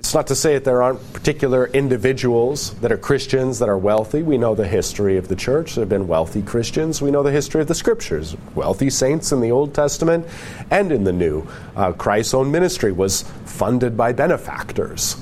[0.08, 4.24] It's not to say that there aren't particular individuals that are Christians that are wealthy.
[4.24, 5.76] We know the history of the church.
[5.76, 7.02] There have been wealthy Christians.
[7.02, 8.38] We know the history of the scriptures.
[8.56, 10.26] Wealthy saints in the Old Testament
[10.72, 11.46] and in the New.
[11.76, 15.18] Uh, Christ's own ministry was funded by benefactors.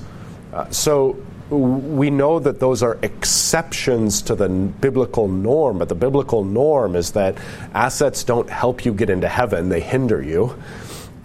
[0.53, 1.17] Uh, so
[1.49, 7.13] we know that those are exceptions to the biblical norm, but the biblical norm is
[7.13, 7.39] that
[7.73, 10.55] assets don't help you get into heaven, they hinder you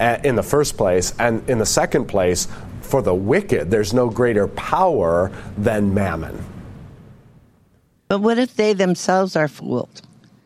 [0.00, 1.12] uh, in the first place.
[1.18, 2.48] And in the second place,
[2.90, 6.44] for the wicked, there's no greater power than mammon.
[8.08, 10.02] But what if they themselves are fooled?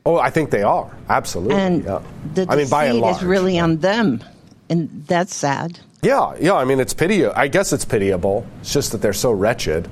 [0.07, 1.55] Oh, I think they are absolutely.
[1.55, 2.03] And yeah.
[2.35, 4.23] the I mean, by and large, is really on them,
[4.69, 5.81] and that's sad.
[6.03, 6.55] Yeah, yeah.
[6.55, 7.25] I mean, it's pity.
[7.27, 8.47] I guess it's pitiable.
[8.61, 9.89] It's just that they're so wretched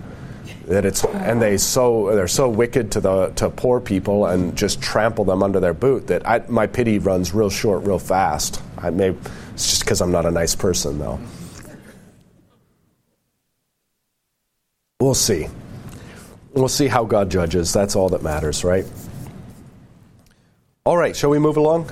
[0.66, 4.82] that it's and they so they're so wicked to the to poor people and just
[4.82, 8.60] trample them under their boot that I, my pity runs real short, real fast.
[8.76, 9.14] I may
[9.54, 11.20] it's just because I'm not a nice person, though.
[15.02, 15.48] We'll see.
[16.52, 17.72] We'll see how God judges.
[17.72, 18.86] That's all that matters, right?
[20.84, 21.90] All right, shall we move along?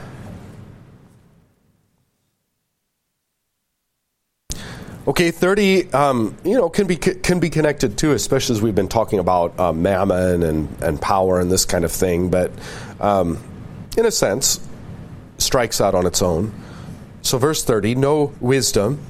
[5.09, 8.87] Okay, thirty, um, you know, can be can be connected too, especially as we've been
[8.87, 12.31] talking about uh, mammon and and power and this kind of thing.
[12.31, 12.53] But
[13.01, 13.43] um,
[13.99, 14.61] in a sense,
[15.39, 16.55] strikes out on its own.
[17.23, 19.01] So, verse thirty: No wisdom,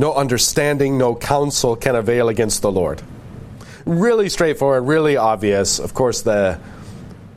[0.00, 3.02] no understanding, no counsel can avail against the Lord.
[3.84, 5.78] Really straightforward, really obvious.
[5.78, 6.58] Of course, the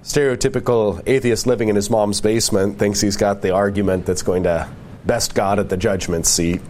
[0.04, 4.70] stereotypical atheist living in his mom's basement thinks he's got the argument that's going to
[5.06, 6.62] best God at the judgment seat.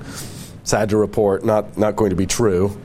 [0.64, 2.76] Sad to report, not, not going to be true.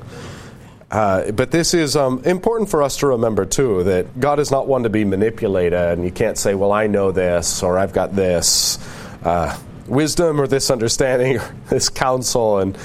[0.90, 4.66] Uh, but this is um, important for us to remember, too, that God is not
[4.66, 8.14] one to be manipulated, and you can't say, well, I know this, or I've got
[8.14, 8.78] this
[9.22, 12.76] uh, wisdom, or this understanding, or this counsel, and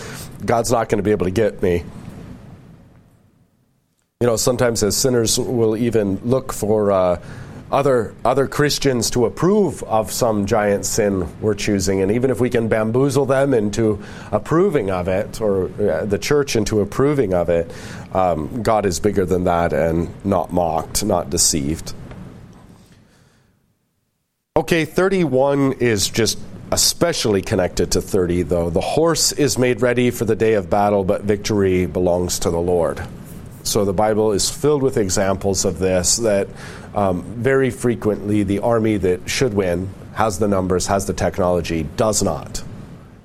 [0.45, 1.83] God's not going to be able to get me.
[4.21, 7.21] You know, sometimes as sinners, we'll even look for uh,
[7.73, 12.01] other, other Christians to approve of some giant sin we're choosing.
[12.01, 16.55] And even if we can bamboozle them into approving of it, or uh, the church
[16.55, 17.69] into approving of it,
[18.13, 21.93] um, God is bigger than that and not mocked, not deceived.
[24.55, 26.37] Okay, 31 is just
[26.73, 28.71] especially connected to 30, though.
[28.71, 32.59] The horse is made ready for the day of battle, but victory belongs to the
[32.59, 32.99] Lord.
[33.62, 36.47] So the Bible is filled with examples of this that
[36.95, 42.23] um, very frequently the army that should win, has the numbers, has the technology, does
[42.23, 42.63] not.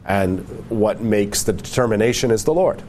[0.05, 2.83] And what makes the determination is the Lord.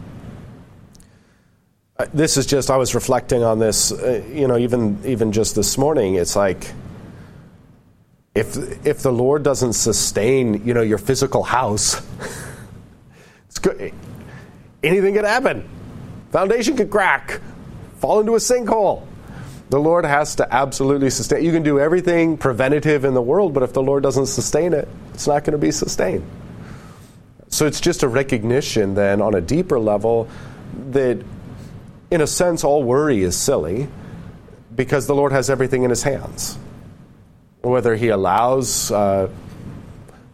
[1.98, 5.56] Uh, this is just, I was reflecting on this, uh, you know, even, even just
[5.56, 6.16] this morning.
[6.16, 6.74] It's like,
[8.36, 12.02] if, if the Lord doesn't sustain, you know, your physical house,
[13.48, 13.94] it's good.
[14.84, 15.68] Anything could happen.
[16.32, 17.42] Foundation could crack,
[17.98, 19.06] fall into a sinkhole.
[19.70, 21.44] The Lord has to absolutely sustain.
[21.44, 24.88] You can do everything preventative in the world, but if the Lord doesn't sustain it,
[25.14, 26.26] it's not going to be sustained.
[27.50, 30.28] So it's just a recognition then on a deeper level
[30.92, 31.24] that,
[32.10, 33.90] in a sense, all worry is silly
[34.76, 36.58] because the Lord has everything in his hands.
[37.62, 39.30] Whether he allows uh,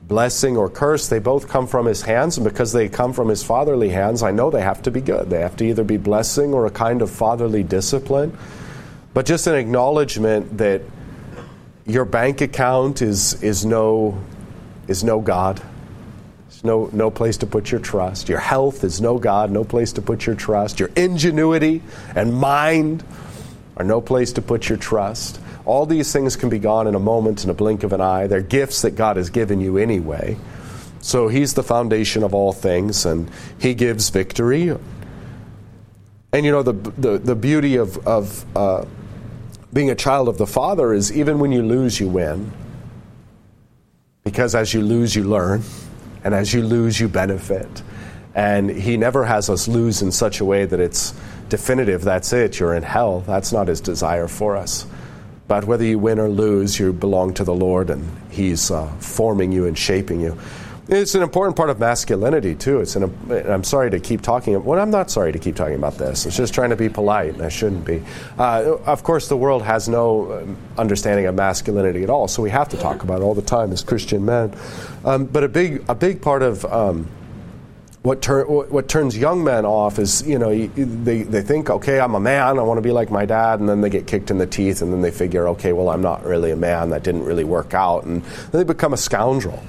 [0.03, 3.43] blessing or curse, they both come from his hands, and because they come from his
[3.43, 5.29] fatherly hands, I know they have to be good.
[5.29, 8.38] They have to either be blessing or a kind of fatherly discipline
[9.15, 10.81] but just an acknowledgement that
[11.88, 14.21] your bank account is, is, no,
[14.89, 15.61] is no God.
[16.65, 18.27] No, no place to put your trust.
[18.27, 20.81] Your health is no God, no place to put your trust.
[20.81, 21.81] Your ingenuity
[22.13, 23.05] and mind
[23.77, 25.39] are no place to put your trust.
[25.65, 28.28] All these things can be gone in a moment, in a blink of an eye.
[28.28, 30.38] They're gifts that God has given you anyway.
[31.01, 34.69] So He's the foundation of all things, and He gives victory.
[36.32, 38.86] And you know, the, the, the beauty of, of uh,
[39.73, 42.51] being a child of the Father is even when you lose, you win.
[44.23, 45.63] Because as you lose, you learn.
[46.23, 47.84] And as you lose, you benefit.
[48.34, 51.13] And He never has us lose in such a way that it's
[51.49, 52.04] definitive.
[52.04, 52.60] That's it.
[52.60, 53.21] You're in hell.
[53.21, 54.88] That's not His desire for us.
[55.48, 59.52] But whether you win or lose, you belong to the Lord, and He's uh, forming
[59.52, 60.37] you and shaping you.
[60.87, 62.79] It's an important part of masculinity too.
[62.79, 64.63] It's an, I'm sorry to keep talking.
[64.63, 66.27] Well, I'm not sorry to keep talking about this.
[66.27, 68.04] It's just trying to be polite, and I shouldn't be.
[68.37, 72.52] Uh, of course, the world has no um, understanding of masculinity at all, so we
[72.52, 74.56] have to talk about it all the time as Christian men.
[75.04, 77.08] Um, but a big, a big part of um,
[78.06, 82.13] what, tur- what turns young men off is, you know, they, they think, okay, I'm
[82.13, 84.37] a man, I want to be like my dad, and then they get kicked in
[84.37, 87.23] the teeth, and then they figure, okay, well, I'm not really a man, that didn't
[87.23, 89.63] really work out, and they become a scoundrel.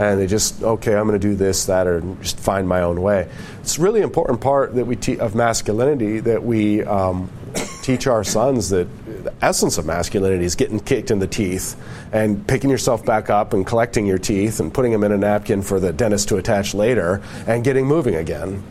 [0.00, 3.02] And they just okay i'm going to do this that or just find my own
[3.02, 3.28] way.
[3.60, 7.30] It's a really important part that we te- of masculinity that we um,
[7.82, 8.88] teach our sons that
[9.20, 11.76] the essence of masculinity is getting kicked in the teeth
[12.12, 15.62] and picking yourself back up and collecting your teeth and putting them in a napkin
[15.62, 18.62] for the dentist to attach later and getting moving again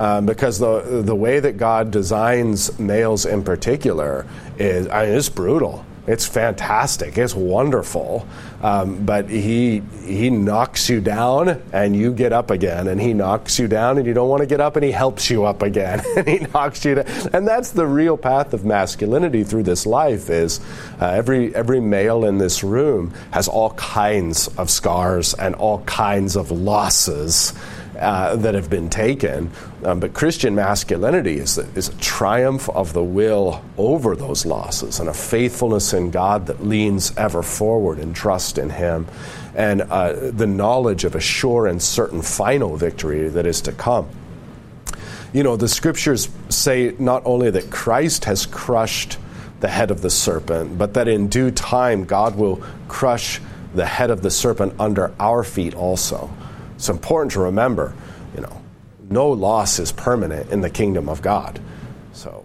[0.00, 4.26] um, because the the way that God designs males in particular
[4.58, 5.84] is I mean, it's brutal.
[6.10, 7.16] It's fantastic.
[7.16, 8.26] It's wonderful.
[8.62, 13.60] Um, but he he knocks you down and you get up again, and he knocks
[13.60, 16.02] you down and you don't want to get up, and he helps you up again,
[16.16, 17.06] and he knocks you down.
[17.32, 20.28] And that's the real path of masculinity through this life.
[20.30, 20.58] Is
[21.00, 26.34] uh, every every male in this room has all kinds of scars and all kinds
[26.34, 27.54] of losses
[28.00, 29.50] uh, that have been taken.
[29.84, 35.00] Um, but Christian masculinity is a, is a triumph of the will over those losses
[35.00, 39.06] and a faithfulness in God that leans ever forward and trust in Him
[39.54, 44.08] and uh, the knowledge of a sure and certain final victory that is to come.
[45.32, 49.18] You know, the scriptures say not only that Christ has crushed
[49.60, 53.40] the head of the serpent, but that in due time God will crush
[53.74, 56.30] the head of the serpent under our feet also.
[56.80, 57.92] It's important to remember,
[58.34, 58.62] you know,
[59.10, 61.60] no loss is permanent in the kingdom of God.
[62.14, 62.42] So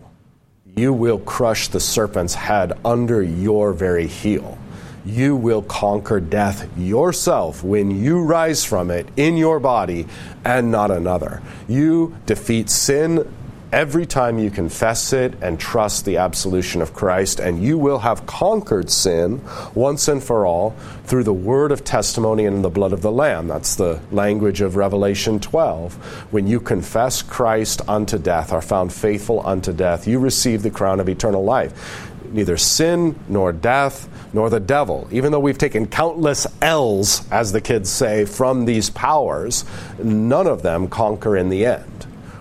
[0.76, 4.58] you will crush the serpent's head under your very heel.
[5.06, 10.06] You will conquer death yourself when you rise from it in your body
[10.44, 11.42] and not another.
[11.70, 13.34] You defeat sin
[13.72, 18.26] every time you confess it and trust the absolution of Christ, and you will have
[18.26, 19.42] conquered sin
[19.74, 20.72] once and for all
[21.06, 23.48] through the word of testimony and the blood of the Lamb.
[23.48, 25.94] That's the language of Revelation 12.
[26.32, 31.00] When you confess Christ unto death, are found faithful unto death, you receive the crown
[31.00, 32.12] of eternal life.
[32.32, 37.62] Neither sin nor death nor the devil, even though we've taken countless L's, as the
[37.62, 39.64] kids say, from these powers,
[40.04, 41.95] none of them conquer in the end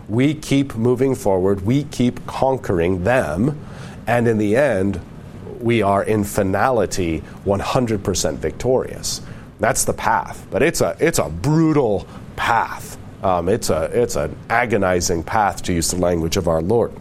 [0.09, 3.59] we keep moving forward, we keep conquering them,
[4.07, 5.01] and in the end,
[5.61, 9.23] we are in finality 100% victorious.
[9.61, 12.99] That's the path, but it's a it's a brutal path.
[13.23, 16.93] Um, it's a it's an agonizing path to use the language of our Lord.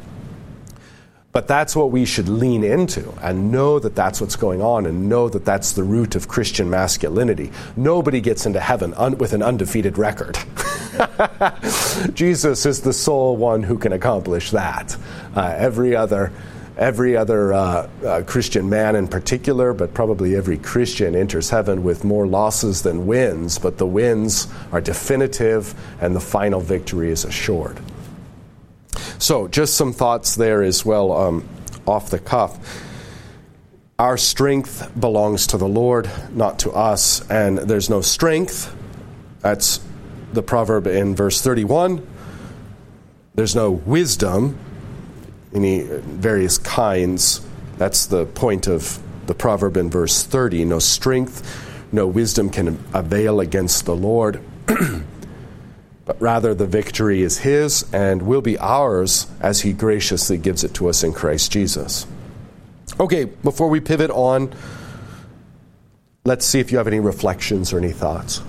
[1.34, 5.10] But that's what we should lean into and know that that's what's going on and
[5.10, 7.52] know that that's the root of Christian masculinity.
[7.76, 10.38] Nobody gets into heaven un- with an undefeated record.
[12.14, 14.96] Jesus is the sole one who can accomplish that.
[15.36, 16.32] Uh, every other
[16.78, 22.04] every other uh, uh, Christian man in particular, but probably every Christian enters heaven with
[22.04, 27.80] more losses than wins, but the wins are definitive and the final victory is assured.
[29.20, 31.48] So, just some thoughts there as well um,
[31.88, 32.58] off the cuff.
[34.00, 38.76] Our strength belongs to the Lord, not to us, and there's no strength.
[39.42, 39.80] That's
[40.34, 42.06] the proverb in verse 31.
[43.36, 44.58] There's no wisdom,
[45.54, 47.42] any various kinds.
[47.78, 50.66] That's the point of the proverb in verse 30.
[50.66, 54.42] No strength, no wisdom can avail against the Lord.
[56.06, 60.74] but rather the victory is His and will be ours as He graciously gives it
[60.76, 62.06] to us in Christ Jesus.
[63.00, 64.54] Okay, before we pivot on,
[66.26, 68.42] let's see if you have any reflections or any thoughts.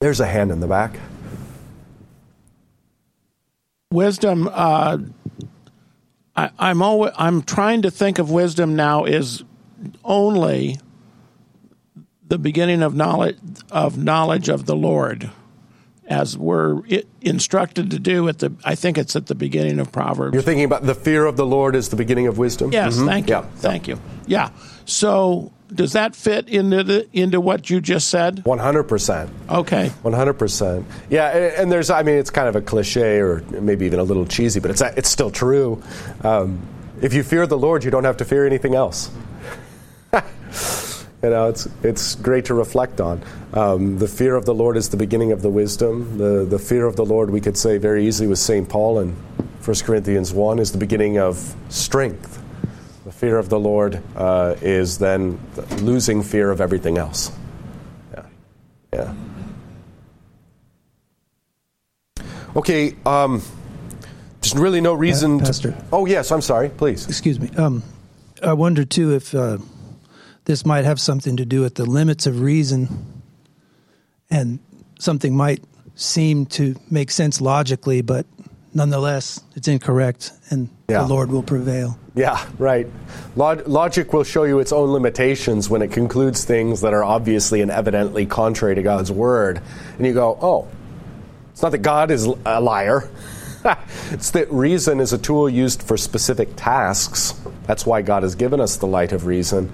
[0.00, 0.98] There's a hand in the back.
[3.92, 4.48] Wisdom.
[4.50, 4.96] Uh,
[6.34, 9.44] I, I'm always, I'm trying to think of wisdom now is
[10.02, 10.78] only
[12.26, 13.36] the beginning of knowledge
[13.70, 15.30] of knowledge of the Lord,
[16.06, 16.80] as we're
[17.20, 18.54] instructed to do at the.
[18.64, 20.32] I think it's at the beginning of Proverbs.
[20.32, 22.72] You're thinking about the fear of the Lord is the beginning of wisdom.
[22.72, 23.06] Yes, mm-hmm.
[23.06, 23.42] thank you, yeah.
[23.56, 24.00] thank you.
[24.26, 24.48] Yeah.
[24.86, 28.44] So does that fit into the, into what you just said?
[28.44, 29.30] One hundred percent.
[29.48, 29.88] Okay.
[30.02, 30.86] One hundred percent.
[31.08, 34.04] Yeah, and, and, there's I mean it's kind of a cliche or maybe even a
[34.04, 35.82] little cheesy, but it's it's still true.
[36.22, 36.60] Um,
[37.00, 39.10] if you fear the Lord, you don't have to fear anything else.
[40.12, 40.20] you
[41.22, 43.22] know, it's it's great to reflect on.
[43.54, 46.18] Um, the fear of the Lord is the beginning of the wisdom.
[46.18, 49.16] The the fear of the Lord, we could say very easily with Saint Paul in
[49.64, 52.39] 1 Corinthians one, is the beginning of strength.
[53.20, 55.38] Fear of the Lord uh, is then
[55.82, 57.30] losing fear of everything else.
[58.14, 58.24] Yeah.
[58.94, 59.14] Yeah.
[62.56, 62.96] Okay.
[63.04, 63.42] Um,
[64.40, 65.72] there's really no reason Pastor.
[65.72, 65.84] to.
[65.92, 66.32] Oh, yes.
[66.32, 66.70] I'm sorry.
[66.70, 67.06] Please.
[67.06, 67.50] Excuse me.
[67.58, 67.82] Um,
[68.42, 69.58] I wonder, too, if uh,
[70.46, 73.20] this might have something to do with the limits of reason
[74.30, 74.60] and
[74.98, 75.62] something might
[75.94, 78.24] seem to make sense logically, but
[78.72, 81.02] nonetheless, it's incorrect, and Yeah.
[81.02, 81.98] the Lord will prevail.
[82.14, 82.88] Yeah, right.
[83.36, 87.60] Log- logic will show you its own limitations when it concludes things that are obviously
[87.60, 89.60] and evidently contrary to God's word.
[89.96, 90.68] And you go, oh,
[91.52, 93.08] it's not that God is a liar.
[94.10, 97.34] it's that reason is a tool used for specific tasks.
[97.66, 99.72] That's why God has given us the light of reason.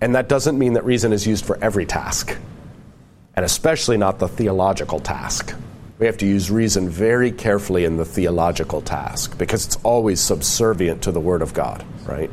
[0.00, 2.36] And that doesn't mean that reason is used for every task,
[3.36, 5.54] and especially not the theological task.
[6.02, 11.02] We have to use reason very carefully in the theological task because it's always subservient
[11.02, 12.28] to the Word of God, right?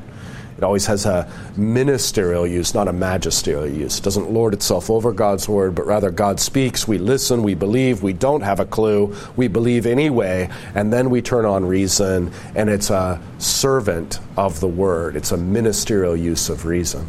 [0.58, 4.00] It always has a ministerial use, not a magisterial use.
[4.00, 8.02] It doesn't lord itself over God's Word, but rather God speaks, we listen, we believe,
[8.02, 12.72] we don't have a clue, we believe anyway, and then we turn on reason, and
[12.72, 15.16] it's a servant of the Word.
[15.16, 17.06] It's a ministerial use of reason.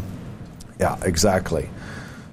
[0.79, 1.71] Yeah, exactly.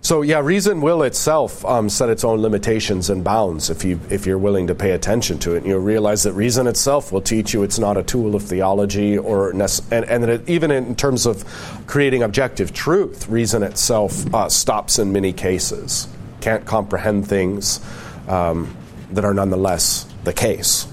[0.02, 4.26] So yeah, reason will itself um, set its own limitations and bounds if you if
[4.26, 5.58] you're willing to pay attention to it.
[5.58, 9.18] And you'll realize that reason itself will teach you it's not a tool of theology
[9.18, 11.44] or nece- and and that it, even in terms of
[11.88, 16.08] creating objective truth, reason itself uh, stops in many cases.
[16.42, 17.82] Can't comprehend things
[18.28, 18.74] um,
[19.12, 20.88] that are nonetheless the case.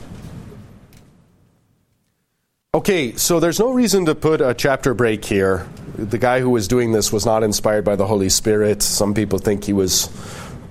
[2.74, 5.64] Okay, so there's no reason to put a chapter break here.
[5.96, 8.82] The guy who was doing this was not inspired by the Holy Spirit.
[8.82, 10.10] Some people think he was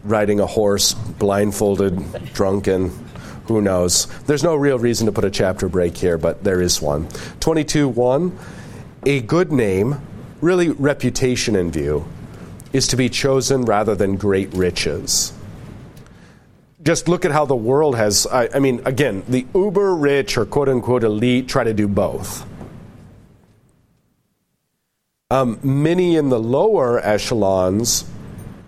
[0.03, 2.89] riding a horse, blindfolded, drunken.
[3.45, 4.07] Who knows?
[4.23, 7.07] There's no real reason to put a chapter break here, but there is one.
[7.39, 8.37] 22 1.
[9.05, 10.01] A good name,
[10.41, 12.05] really reputation in view,
[12.73, 15.31] is to be chosen rather than great riches
[16.83, 18.27] just look at how the world has.
[18.27, 22.45] I, I, mean, again, the uber rich or quote unquote elite try to do both.
[25.31, 28.05] Um, many in the lower echelons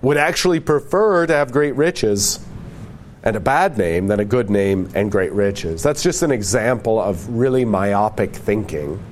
[0.01, 2.39] would actually prefer to have great riches
[3.23, 5.83] and a bad name than a good name and great riches.
[5.83, 9.03] That's just an example of really myopic thinking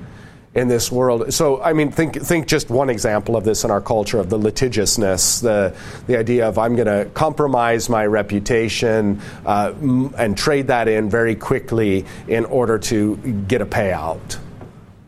[0.55, 1.33] in this world.
[1.33, 4.37] So, I mean, think think just one example of this in our culture of the
[4.37, 5.75] litigiousness, the
[6.05, 9.73] the idea of I'm going to compromise my reputation uh,
[10.17, 13.15] and trade that in very quickly in order to
[13.47, 14.37] get a payout.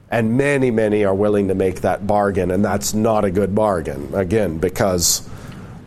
[0.09, 4.13] And many, many are willing to make that bargain, and that's not a good bargain.
[4.13, 5.27] Again, because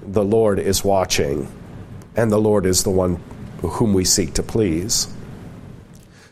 [0.07, 1.49] the Lord is watching,
[2.17, 3.21] and the Lord is the one
[3.63, 5.09] whom we seek to please.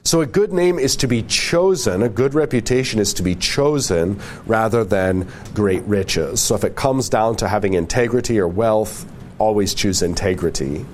[0.07, 4.21] So, a good name is to be chosen, a good reputation is to be chosen
[4.47, 6.41] rather than great riches.
[6.41, 9.05] So, if it comes down to having integrity or wealth,
[9.41, 10.87] always choose integrity.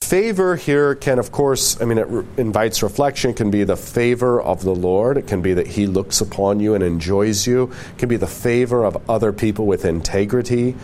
[0.00, 3.32] Favor here can, of course, I mean, it re- invites reflection.
[3.32, 5.18] It can be the favor of the Lord.
[5.18, 7.64] It can be that He looks upon you and enjoys you.
[7.64, 10.74] It can be the favor of other people with integrity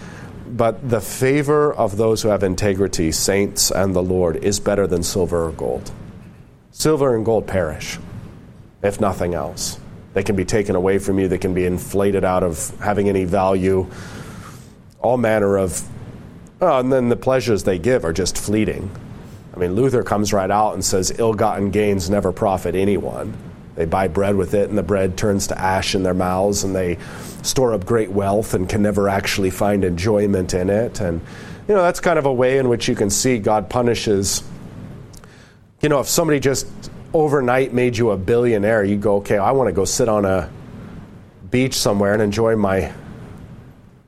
[0.56, 5.02] but the favor of those who have integrity, saints and the Lord, is better than
[5.02, 5.90] silver or gold.
[6.70, 7.98] Silver and gold perish,
[8.82, 9.78] if nothing else.
[10.14, 13.24] They can be taken away from you, they can be inflated out of having any
[13.24, 13.86] value.
[15.00, 15.82] All manner of.
[16.60, 18.90] Oh, and then the pleasures they give are just fleeting.
[19.54, 23.34] I mean, Luther comes right out and says, ill gotten gains never profit anyone.
[23.74, 26.74] They buy bread with it, and the bread turns to ash in their mouths, and
[26.74, 26.98] they
[27.42, 31.00] store up great wealth and can never actually find enjoyment in it.
[31.00, 31.20] And,
[31.68, 34.42] you know, that's kind of a way in which you can see God punishes.
[35.80, 36.66] You know, if somebody just
[37.14, 40.50] overnight made you a billionaire, you go, okay, I want to go sit on a
[41.50, 42.92] beach somewhere and enjoy my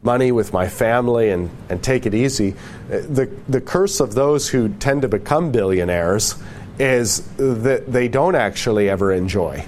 [0.02, 2.52] money with my family and, and take it easy.
[2.92, 6.36] Uh, the, the curse of those who tend to become billionaires
[6.78, 9.64] is that they don't actually ever enjoy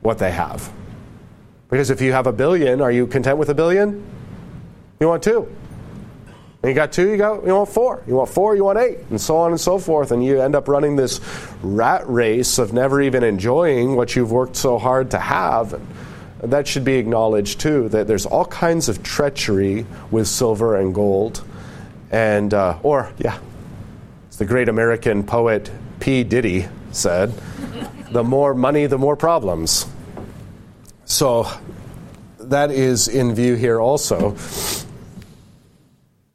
[0.00, 0.72] what they have.
[1.68, 4.04] Because if you have a billion, are you content with a billion?
[5.00, 5.48] You want two.
[6.62, 8.02] And you got two, you got you want four.
[8.06, 10.12] You want four, you want eight, and so on and so forth.
[10.12, 11.20] And you end up running this
[11.62, 15.74] rat race of never even enjoying what you've worked so hard to have.
[16.42, 17.90] And that should be acknowledged too.
[17.90, 21.44] That there's all kinds of treachery with silver and gold,
[22.10, 23.38] and uh, or yeah,
[24.28, 25.70] it's the great American poet
[26.04, 26.22] P.
[26.22, 27.32] Diddy said,
[28.12, 29.86] "The more money, the more problems."
[31.06, 31.46] So
[32.38, 34.36] that is in view here also.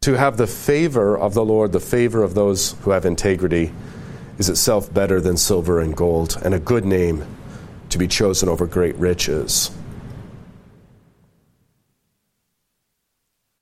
[0.02, 3.72] To have the favor of the Lord, the favor of those who have integrity,
[4.40, 7.24] is itself better than silver and gold, and a good name
[7.90, 9.70] to be chosen over great riches.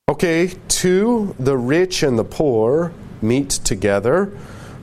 [0.10, 4.32] Okay, two, the rich and the poor meet together.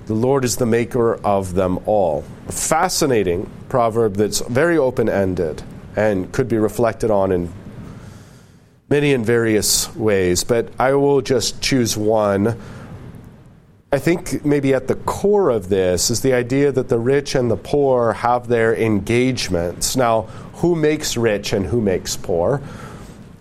[0.07, 2.25] The Lord is the maker of them all.
[2.49, 5.63] A fascinating proverb that's very open ended
[5.97, 7.51] and could be reflected on in
[8.91, 12.61] many and various ways, but I will just choose one.
[13.93, 17.51] I think maybe at the core of this is the idea that the rich and
[17.51, 19.97] the poor have their engagements.
[19.97, 20.23] Now,
[20.55, 22.61] who makes rich and who makes poor?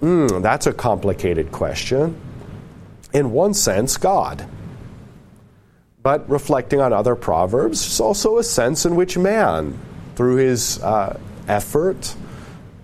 [0.01, 2.16] Mm, that's a complicated question.
[3.14, 4.47] In one sense, God.
[6.04, 9.80] But reflecting on other proverbs, there's also a sense in which man,
[10.16, 12.16] through his uh, effort,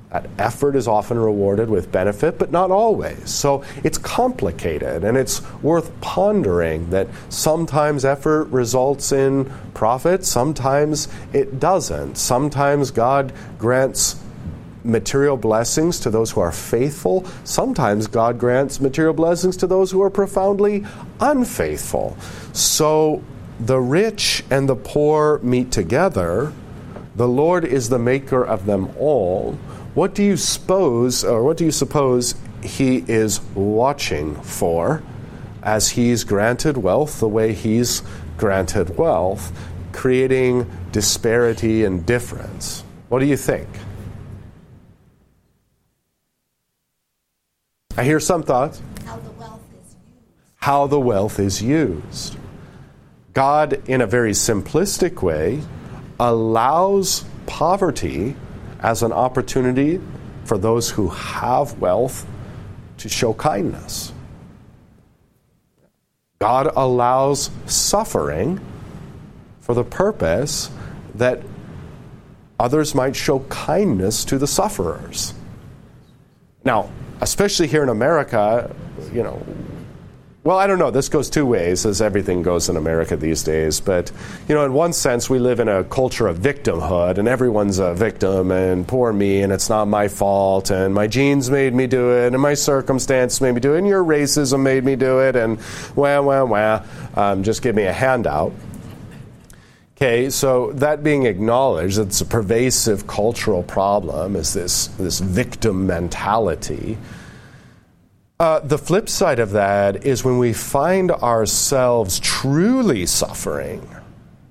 [0.09, 3.29] that effort is often rewarded with benefit, but not always.
[3.29, 11.59] So it's complicated, and it's worth pondering that sometimes effort results in profit, sometimes it
[11.59, 12.17] doesn't.
[12.17, 14.15] Sometimes God grants
[14.89, 20.01] material blessings to those who are faithful, sometimes God grants material blessings to those who
[20.01, 20.85] are profoundly
[21.19, 22.17] unfaithful.
[22.53, 23.23] So
[23.59, 26.53] the rich and the poor meet together.
[27.15, 29.57] The Lord is the maker of them all
[29.95, 35.01] what do you suppose, or what do you suppose he is watching for
[35.63, 38.03] as he's granted wealth the way he's
[38.37, 39.51] granted wealth,
[39.91, 42.83] creating disparity and difference?
[43.09, 43.67] What do you think?
[47.99, 48.81] I hear some thoughts.
[49.05, 49.97] How the wealth is used.
[50.55, 52.37] How the wealth is used.
[53.33, 55.61] God, in a very simplistic way,
[56.17, 58.37] allows poverty
[58.79, 59.99] as an opportunity
[60.45, 62.25] for those who have wealth
[62.99, 64.13] to show kindness.
[66.39, 68.61] God allows suffering
[69.59, 70.71] for the purpose
[71.15, 71.41] that
[72.57, 75.33] others might show kindness to the sufferers.
[76.63, 76.89] Now,
[77.21, 78.73] especially here in America,
[79.13, 79.41] you know,
[80.41, 80.89] well, I don't know.
[80.89, 83.81] This goes two ways, as everything goes in America these days.
[83.81, 84.09] But,
[84.47, 87.93] you know, in one sense, we live in a culture of victimhood, and everyone's a
[87.93, 92.11] victim, and poor me, and it's not my fault, and my genes made me do
[92.13, 95.35] it, and my circumstance made me do it, and your racism made me do it,
[95.35, 95.59] and
[95.93, 96.83] wah, wah, wah.
[97.15, 98.53] Um, just give me a handout.
[100.01, 106.97] Okay, so that being acknowledged, it's a pervasive cultural problem, is this, this victim mentality.
[108.39, 113.85] Uh, the flip side of that is when we find ourselves truly suffering,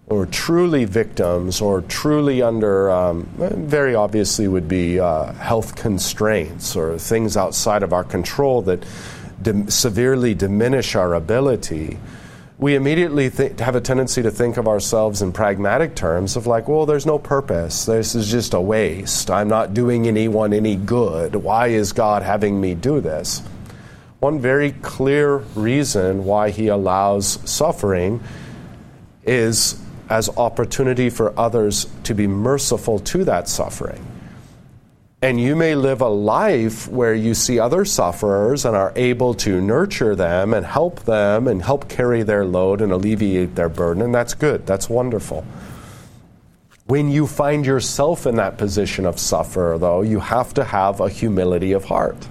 [0.09, 6.99] or truly victims, or truly under, um, very obviously, would be uh, health constraints or
[6.99, 8.85] things outside of our control that
[9.69, 11.97] severely diminish our ability.
[12.59, 16.67] We immediately th- have a tendency to think of ourselves in pragmatic terms of like,
[16.67, 17.87] well, there's no purpose.
[17.87, 19.31] This is just a waste.
[19.31, 21.37] I'm not doing anyone any good.
[21.37, 23.45] Why is God having me do this?
[24.19, 28.21] One very clear reason why he allows suffering
[29.23, 29.81] is
[30.11, 34.05] as opportunity for others to be merciful to that suffering.
[35.21, 39.61] And you may live a life where you see other sufferers and are able to
[39.61, 44.15] nurture them and help them and help carry their load and alleviate their burden, and
[44.15, 44.65] that's good.
[44.65, 45.45] That's wonderful.
[46.87, 51.09] When you find yourself in that position of sufferer, though, you have to have a
[51.09, 52.29] humility of heart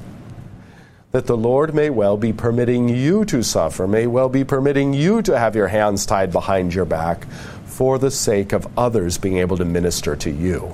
[1.11, 5.21] that the Lord may well be permitting you to suffer, may well be permitting you
[5.23, 7.27] to have your hands tied behind your back
[7.65, 10.71] for the sake of others being able to minister to you.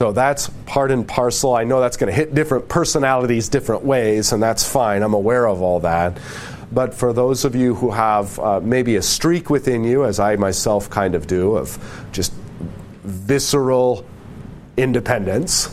[0.00, 1.54] So that's part and parcel.
[1.54, 5.02] I know that's going to hit different personalities different ways, and that's fine.
[5.02, 6.18] I'm aware of all that.
[6.72, 10.36] But for those of you who have uh, maybe a streak within you, as I
[10.36, 12.32] myself kind of do, of just
[13.04, 14.06] visceral
[14.78, 15.68] independence,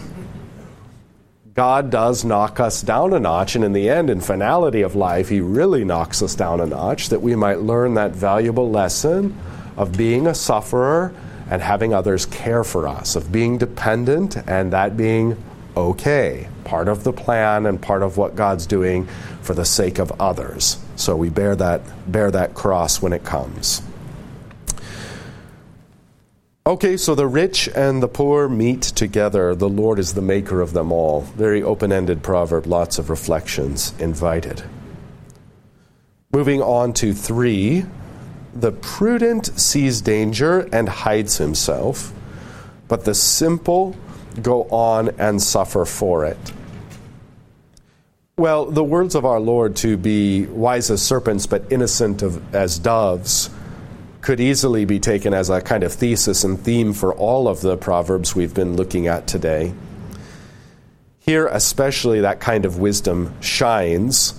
[1.54, 5.30] God does knock us down a notch, and in the end, in finality of life,
[5.30, 9.38] He really knocks us down a notch that we might learn that valuable lesson
[9.78, 11.14] of being a sufferer
[11.50, 15.42] and having others care for us, of being dependent and that being
[15.76, 19.08] okay, part of the plan and part of what God's doing
[19.42, 20.78] for the sake of others.
[20.96, 21.82] So we bear that
[22.12, 23.82] bear that cross when it comes.
[26.66, 29.56] Okay, so the rich and the poor meet together.
[29.56, 31.22] The Lord is the maker of them all.
[31.22, 34.64] Very open ended proverb, lots of reflections invited.
[36.34, 37.86] Moving on to three.
[38.60, 42.12] The prudent sees danger and hides himself,
[42.88, 43.96] but the simple
[44.42, 46.40] go on and suffer for it.
[48.36, 52.80] Well, the words of our Lord to be wise as serpents but innocent of, as
[52.80, 53.52] doves
[54.22, 57.78] could easily be taken as a kind of thesis and theme for all of the
[57.78, 59.72] Proverbs we've been looking at today.
[61.20, 64.34] Here, especially, that kind of wisdom shines.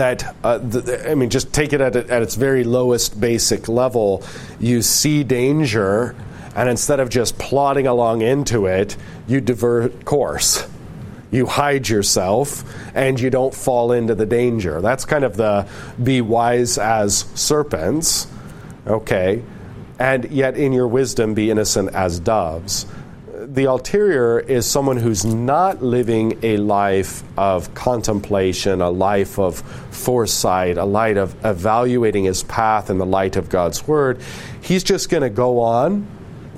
[0.00, 0.58] That, uh,
[1.06, 4.24] I mean, just take it at, at its very lowest basic level.
[4.58, 6.16] You see danger,
[6.56, 8.96] and instead of just plodding along into it,
[9.28, 10.66] you divert course
[11.30, 14.80] You hide yourself and you don't fall into the danger.
[14.80, 15.68] That's kind of the
[16.02, 18.26] be wise as serpents.
[18.86, 19.42] Okay.
[19.98, 22.86] And yet in your wisdom be innocent as doves
[23.52, 29.58] the ulterior is someone who's not living a life of contemplation, a life of
[29.90, 34.20] foresight, a light of evaluating his path in the light of God's word.
[34.62, 36.06] He's just going to go on.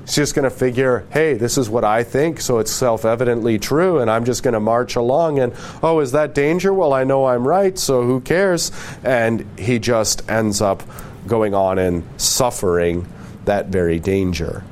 [0.03, 3.59] He's just going to figure, hey, this is what I think, so it's self evidently
[3.59, 5.39] true, and I'm just going to march along.
[5.39, 6.75] And, oh, is that danger?
[6.75, 8.71] Well, I know I'm right, so who cares?
[9.03, 10.83] And he just ends up
[11.27, 13.07] going on and suffering
[13.47, 14.63] that very danger.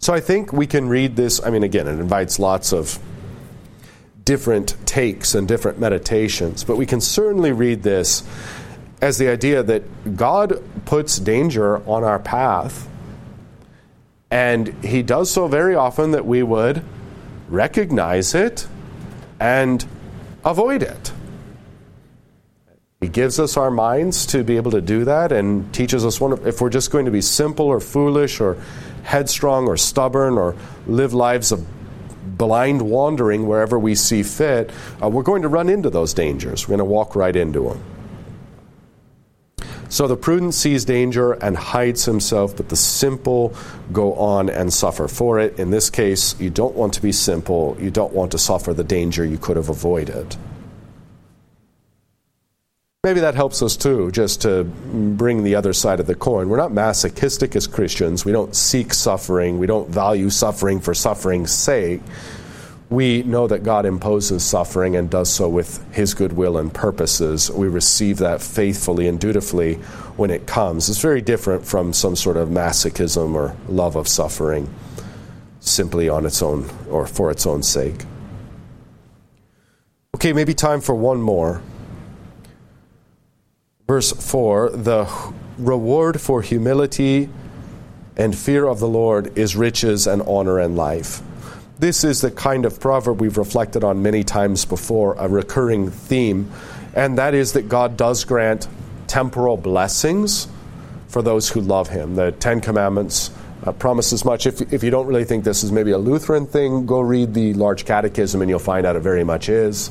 [0.00, 1.42] So I think we can read this.
[1.44, 2.98] I mean, again, it invites lots of
[4.24, 8.24] different takes and different meditations, but we can certainly read this
[9.02, 12.88] as the idea that God puts danger on our path,
[14.30, 16.82] and He does so very often that we would
[17.48, 18.66] recognize it
[19.38, 19.84] and
[20.44, 21.12] avoid it.
[23.00, 26.46] He gives us our minds to be able to do that and teaches us one,
[26.46, 28.62] if we're just going to be simple or foolish or
[29.02, 31.66] headstrong or stubborn or live lives of
[32.38, 34.70] blind wandering wherever we see fit,
[35.02, 36.66] uh, we're going to run into those dangers.
[36.66, 37.82] We're going to walk right into them.
[39.90, 43.54] So the prudent sees danger and hides himself, but the simple
[43.92, 45.58] go on and suffer for it.
[45.58, 47.76] In this case, you don't want to be simple.
[47.80, 50.36] You don't want to suffer the danger you could have avoided.
[53.02, 56.50] Maybe that helps us too, just to bring the other side of the coin.
[56.50, 58.26] We're not masochistic as Christians.
[58.26, 59.58] We don't seek suffering.
[59.58, 62.02] We don't value suffering for suffering's sake.
[62.90, 67.50] We know that God imposes suffering and does so with His goodwill and purposes.
[67.50, 69.76] We receive that faithfully and dutifully
[70.16, 70.90] when it comes.
[70.90, 74.68] It's very different from some sort of masochism or love of suffering
[75.60, 78.04] simply on its own or for its own sake.
[80.16, 81.62] Okay, maybe time for one more.
[83.90, 87.28] Verse 4 The reward for humility
[88.16, 91.20] and fear of the Lord is riches and honor and life.
[91.80, 96.52] This is the kind of proverb we've reflected on many times before, a recurring theme,
[96.94, 98.68] and that is that God does grant
[99.08, 100.46] temporal blessings
[101.08, 102.14] for those who love Him.
[102.14, 103.32] The Ten Commandments
[103.64, 104.46] uh, promise as much.
[104.46, 107.54] If, if you don't really think this is maybe a Lutheran thing, go read the
[107.54, 109.90] Large Catechism and you'll find out it very much is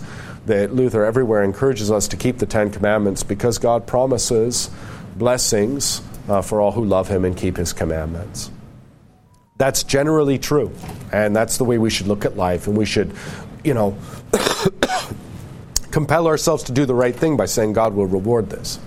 [0.49, 4.69] that Luther everywhere encourages us to keep the Ten Commandments because God promises
[5.15, 8.51] blessings uh, for all who love Him and keep His commandments.
[9.57, 10.71] That's generally true,
[11.11, 13.13] and that's the way we should look at life, and we should,
[13.63, 13.97] you know,
[15.91, 18.79] compel ourselves to do the right thing by saying God will reward this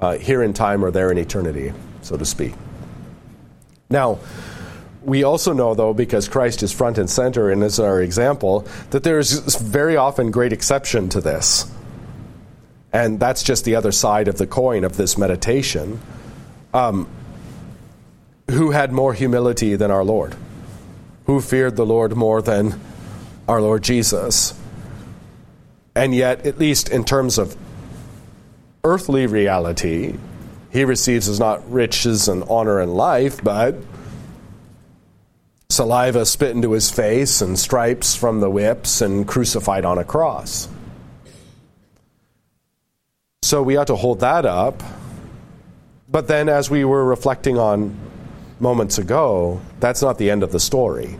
[0.00, 2.52] uh, here in time or there in eternity, so to speak.
[3.88, 4.18] Now,
[5.08, 9.02] we also know, though, because Christ is front and center and is our example, that
[9.02, 11.70] there is very often great exception to this.
[12.92, 16.00] And that's just the other side of the coin of this meditation.
[16.72, 17.08] Um,
[18.50, 20.34] who had more humility than our Lord?
[21.26, 22.78] Who feared the Lord more than
[23.46, 24.58] our Lord Jesus?
[25.94, 27.56] And yet, at least in terms of
[28.84, 30.16] earthly reality,
[30.70, 33.74] he receives as not riches and honor and life, but
[35.70, 40.66] saliva spit into his face and stripes from the whips and crucified on a cross.
[43.42, 44.82] So we ought to hold that up.
[46.08, 47.94] But then, as we were reflecting on
[48.58, 51.18] moments ago, that's not the end of the story.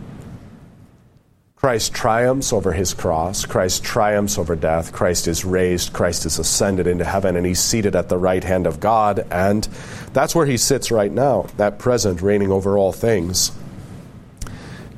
[1.55, 3.45] Christ triumphs over his cross.
[3.45, 4.91] Christ triumphs over death.
[4.91, 5.93] Christ is raised.
[5.93, 9.27] Christ is ascended into heaven, and he's seated at the right hand of God.
[9.29, 9.65] And
[10.13, 13.51] that's where he sits right now, that present, reigning over all things.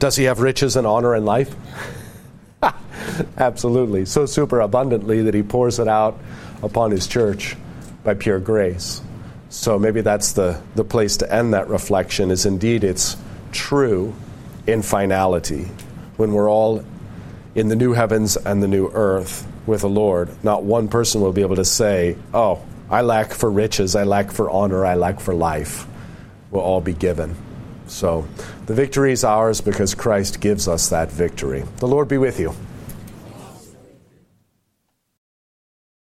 [0.01, 1.55] Does he have riches and honor and life?
[3.37, 4.05] Absolutely.
[4.05, 6.17] So super abundantly that he pours it out
[6.63, 7.55] upon his church
[8.03, 8.99] by pure grace.
[9.51, 13.15] So maybe that's the, the place to end that reflection is indeed it's
[13.51, 14.15] true
[14.65, 15.65] in finality.
[16.17, 16.83] When we're all
[17.53, 21.31] in the new heavens and the new earth with the Lord, not one person will
[21.31, 25.19] be able to say, Oh, I lack for riches, I lack for honor, I lack
[25.19, 25.85] for life.
[26.49, 27.35] Will all be given.
[27.91, 28.25] So
[28.65, 31.63] the victory is ours because Christ gives us that victory.
[31.77, 32.55] The Lord be with you.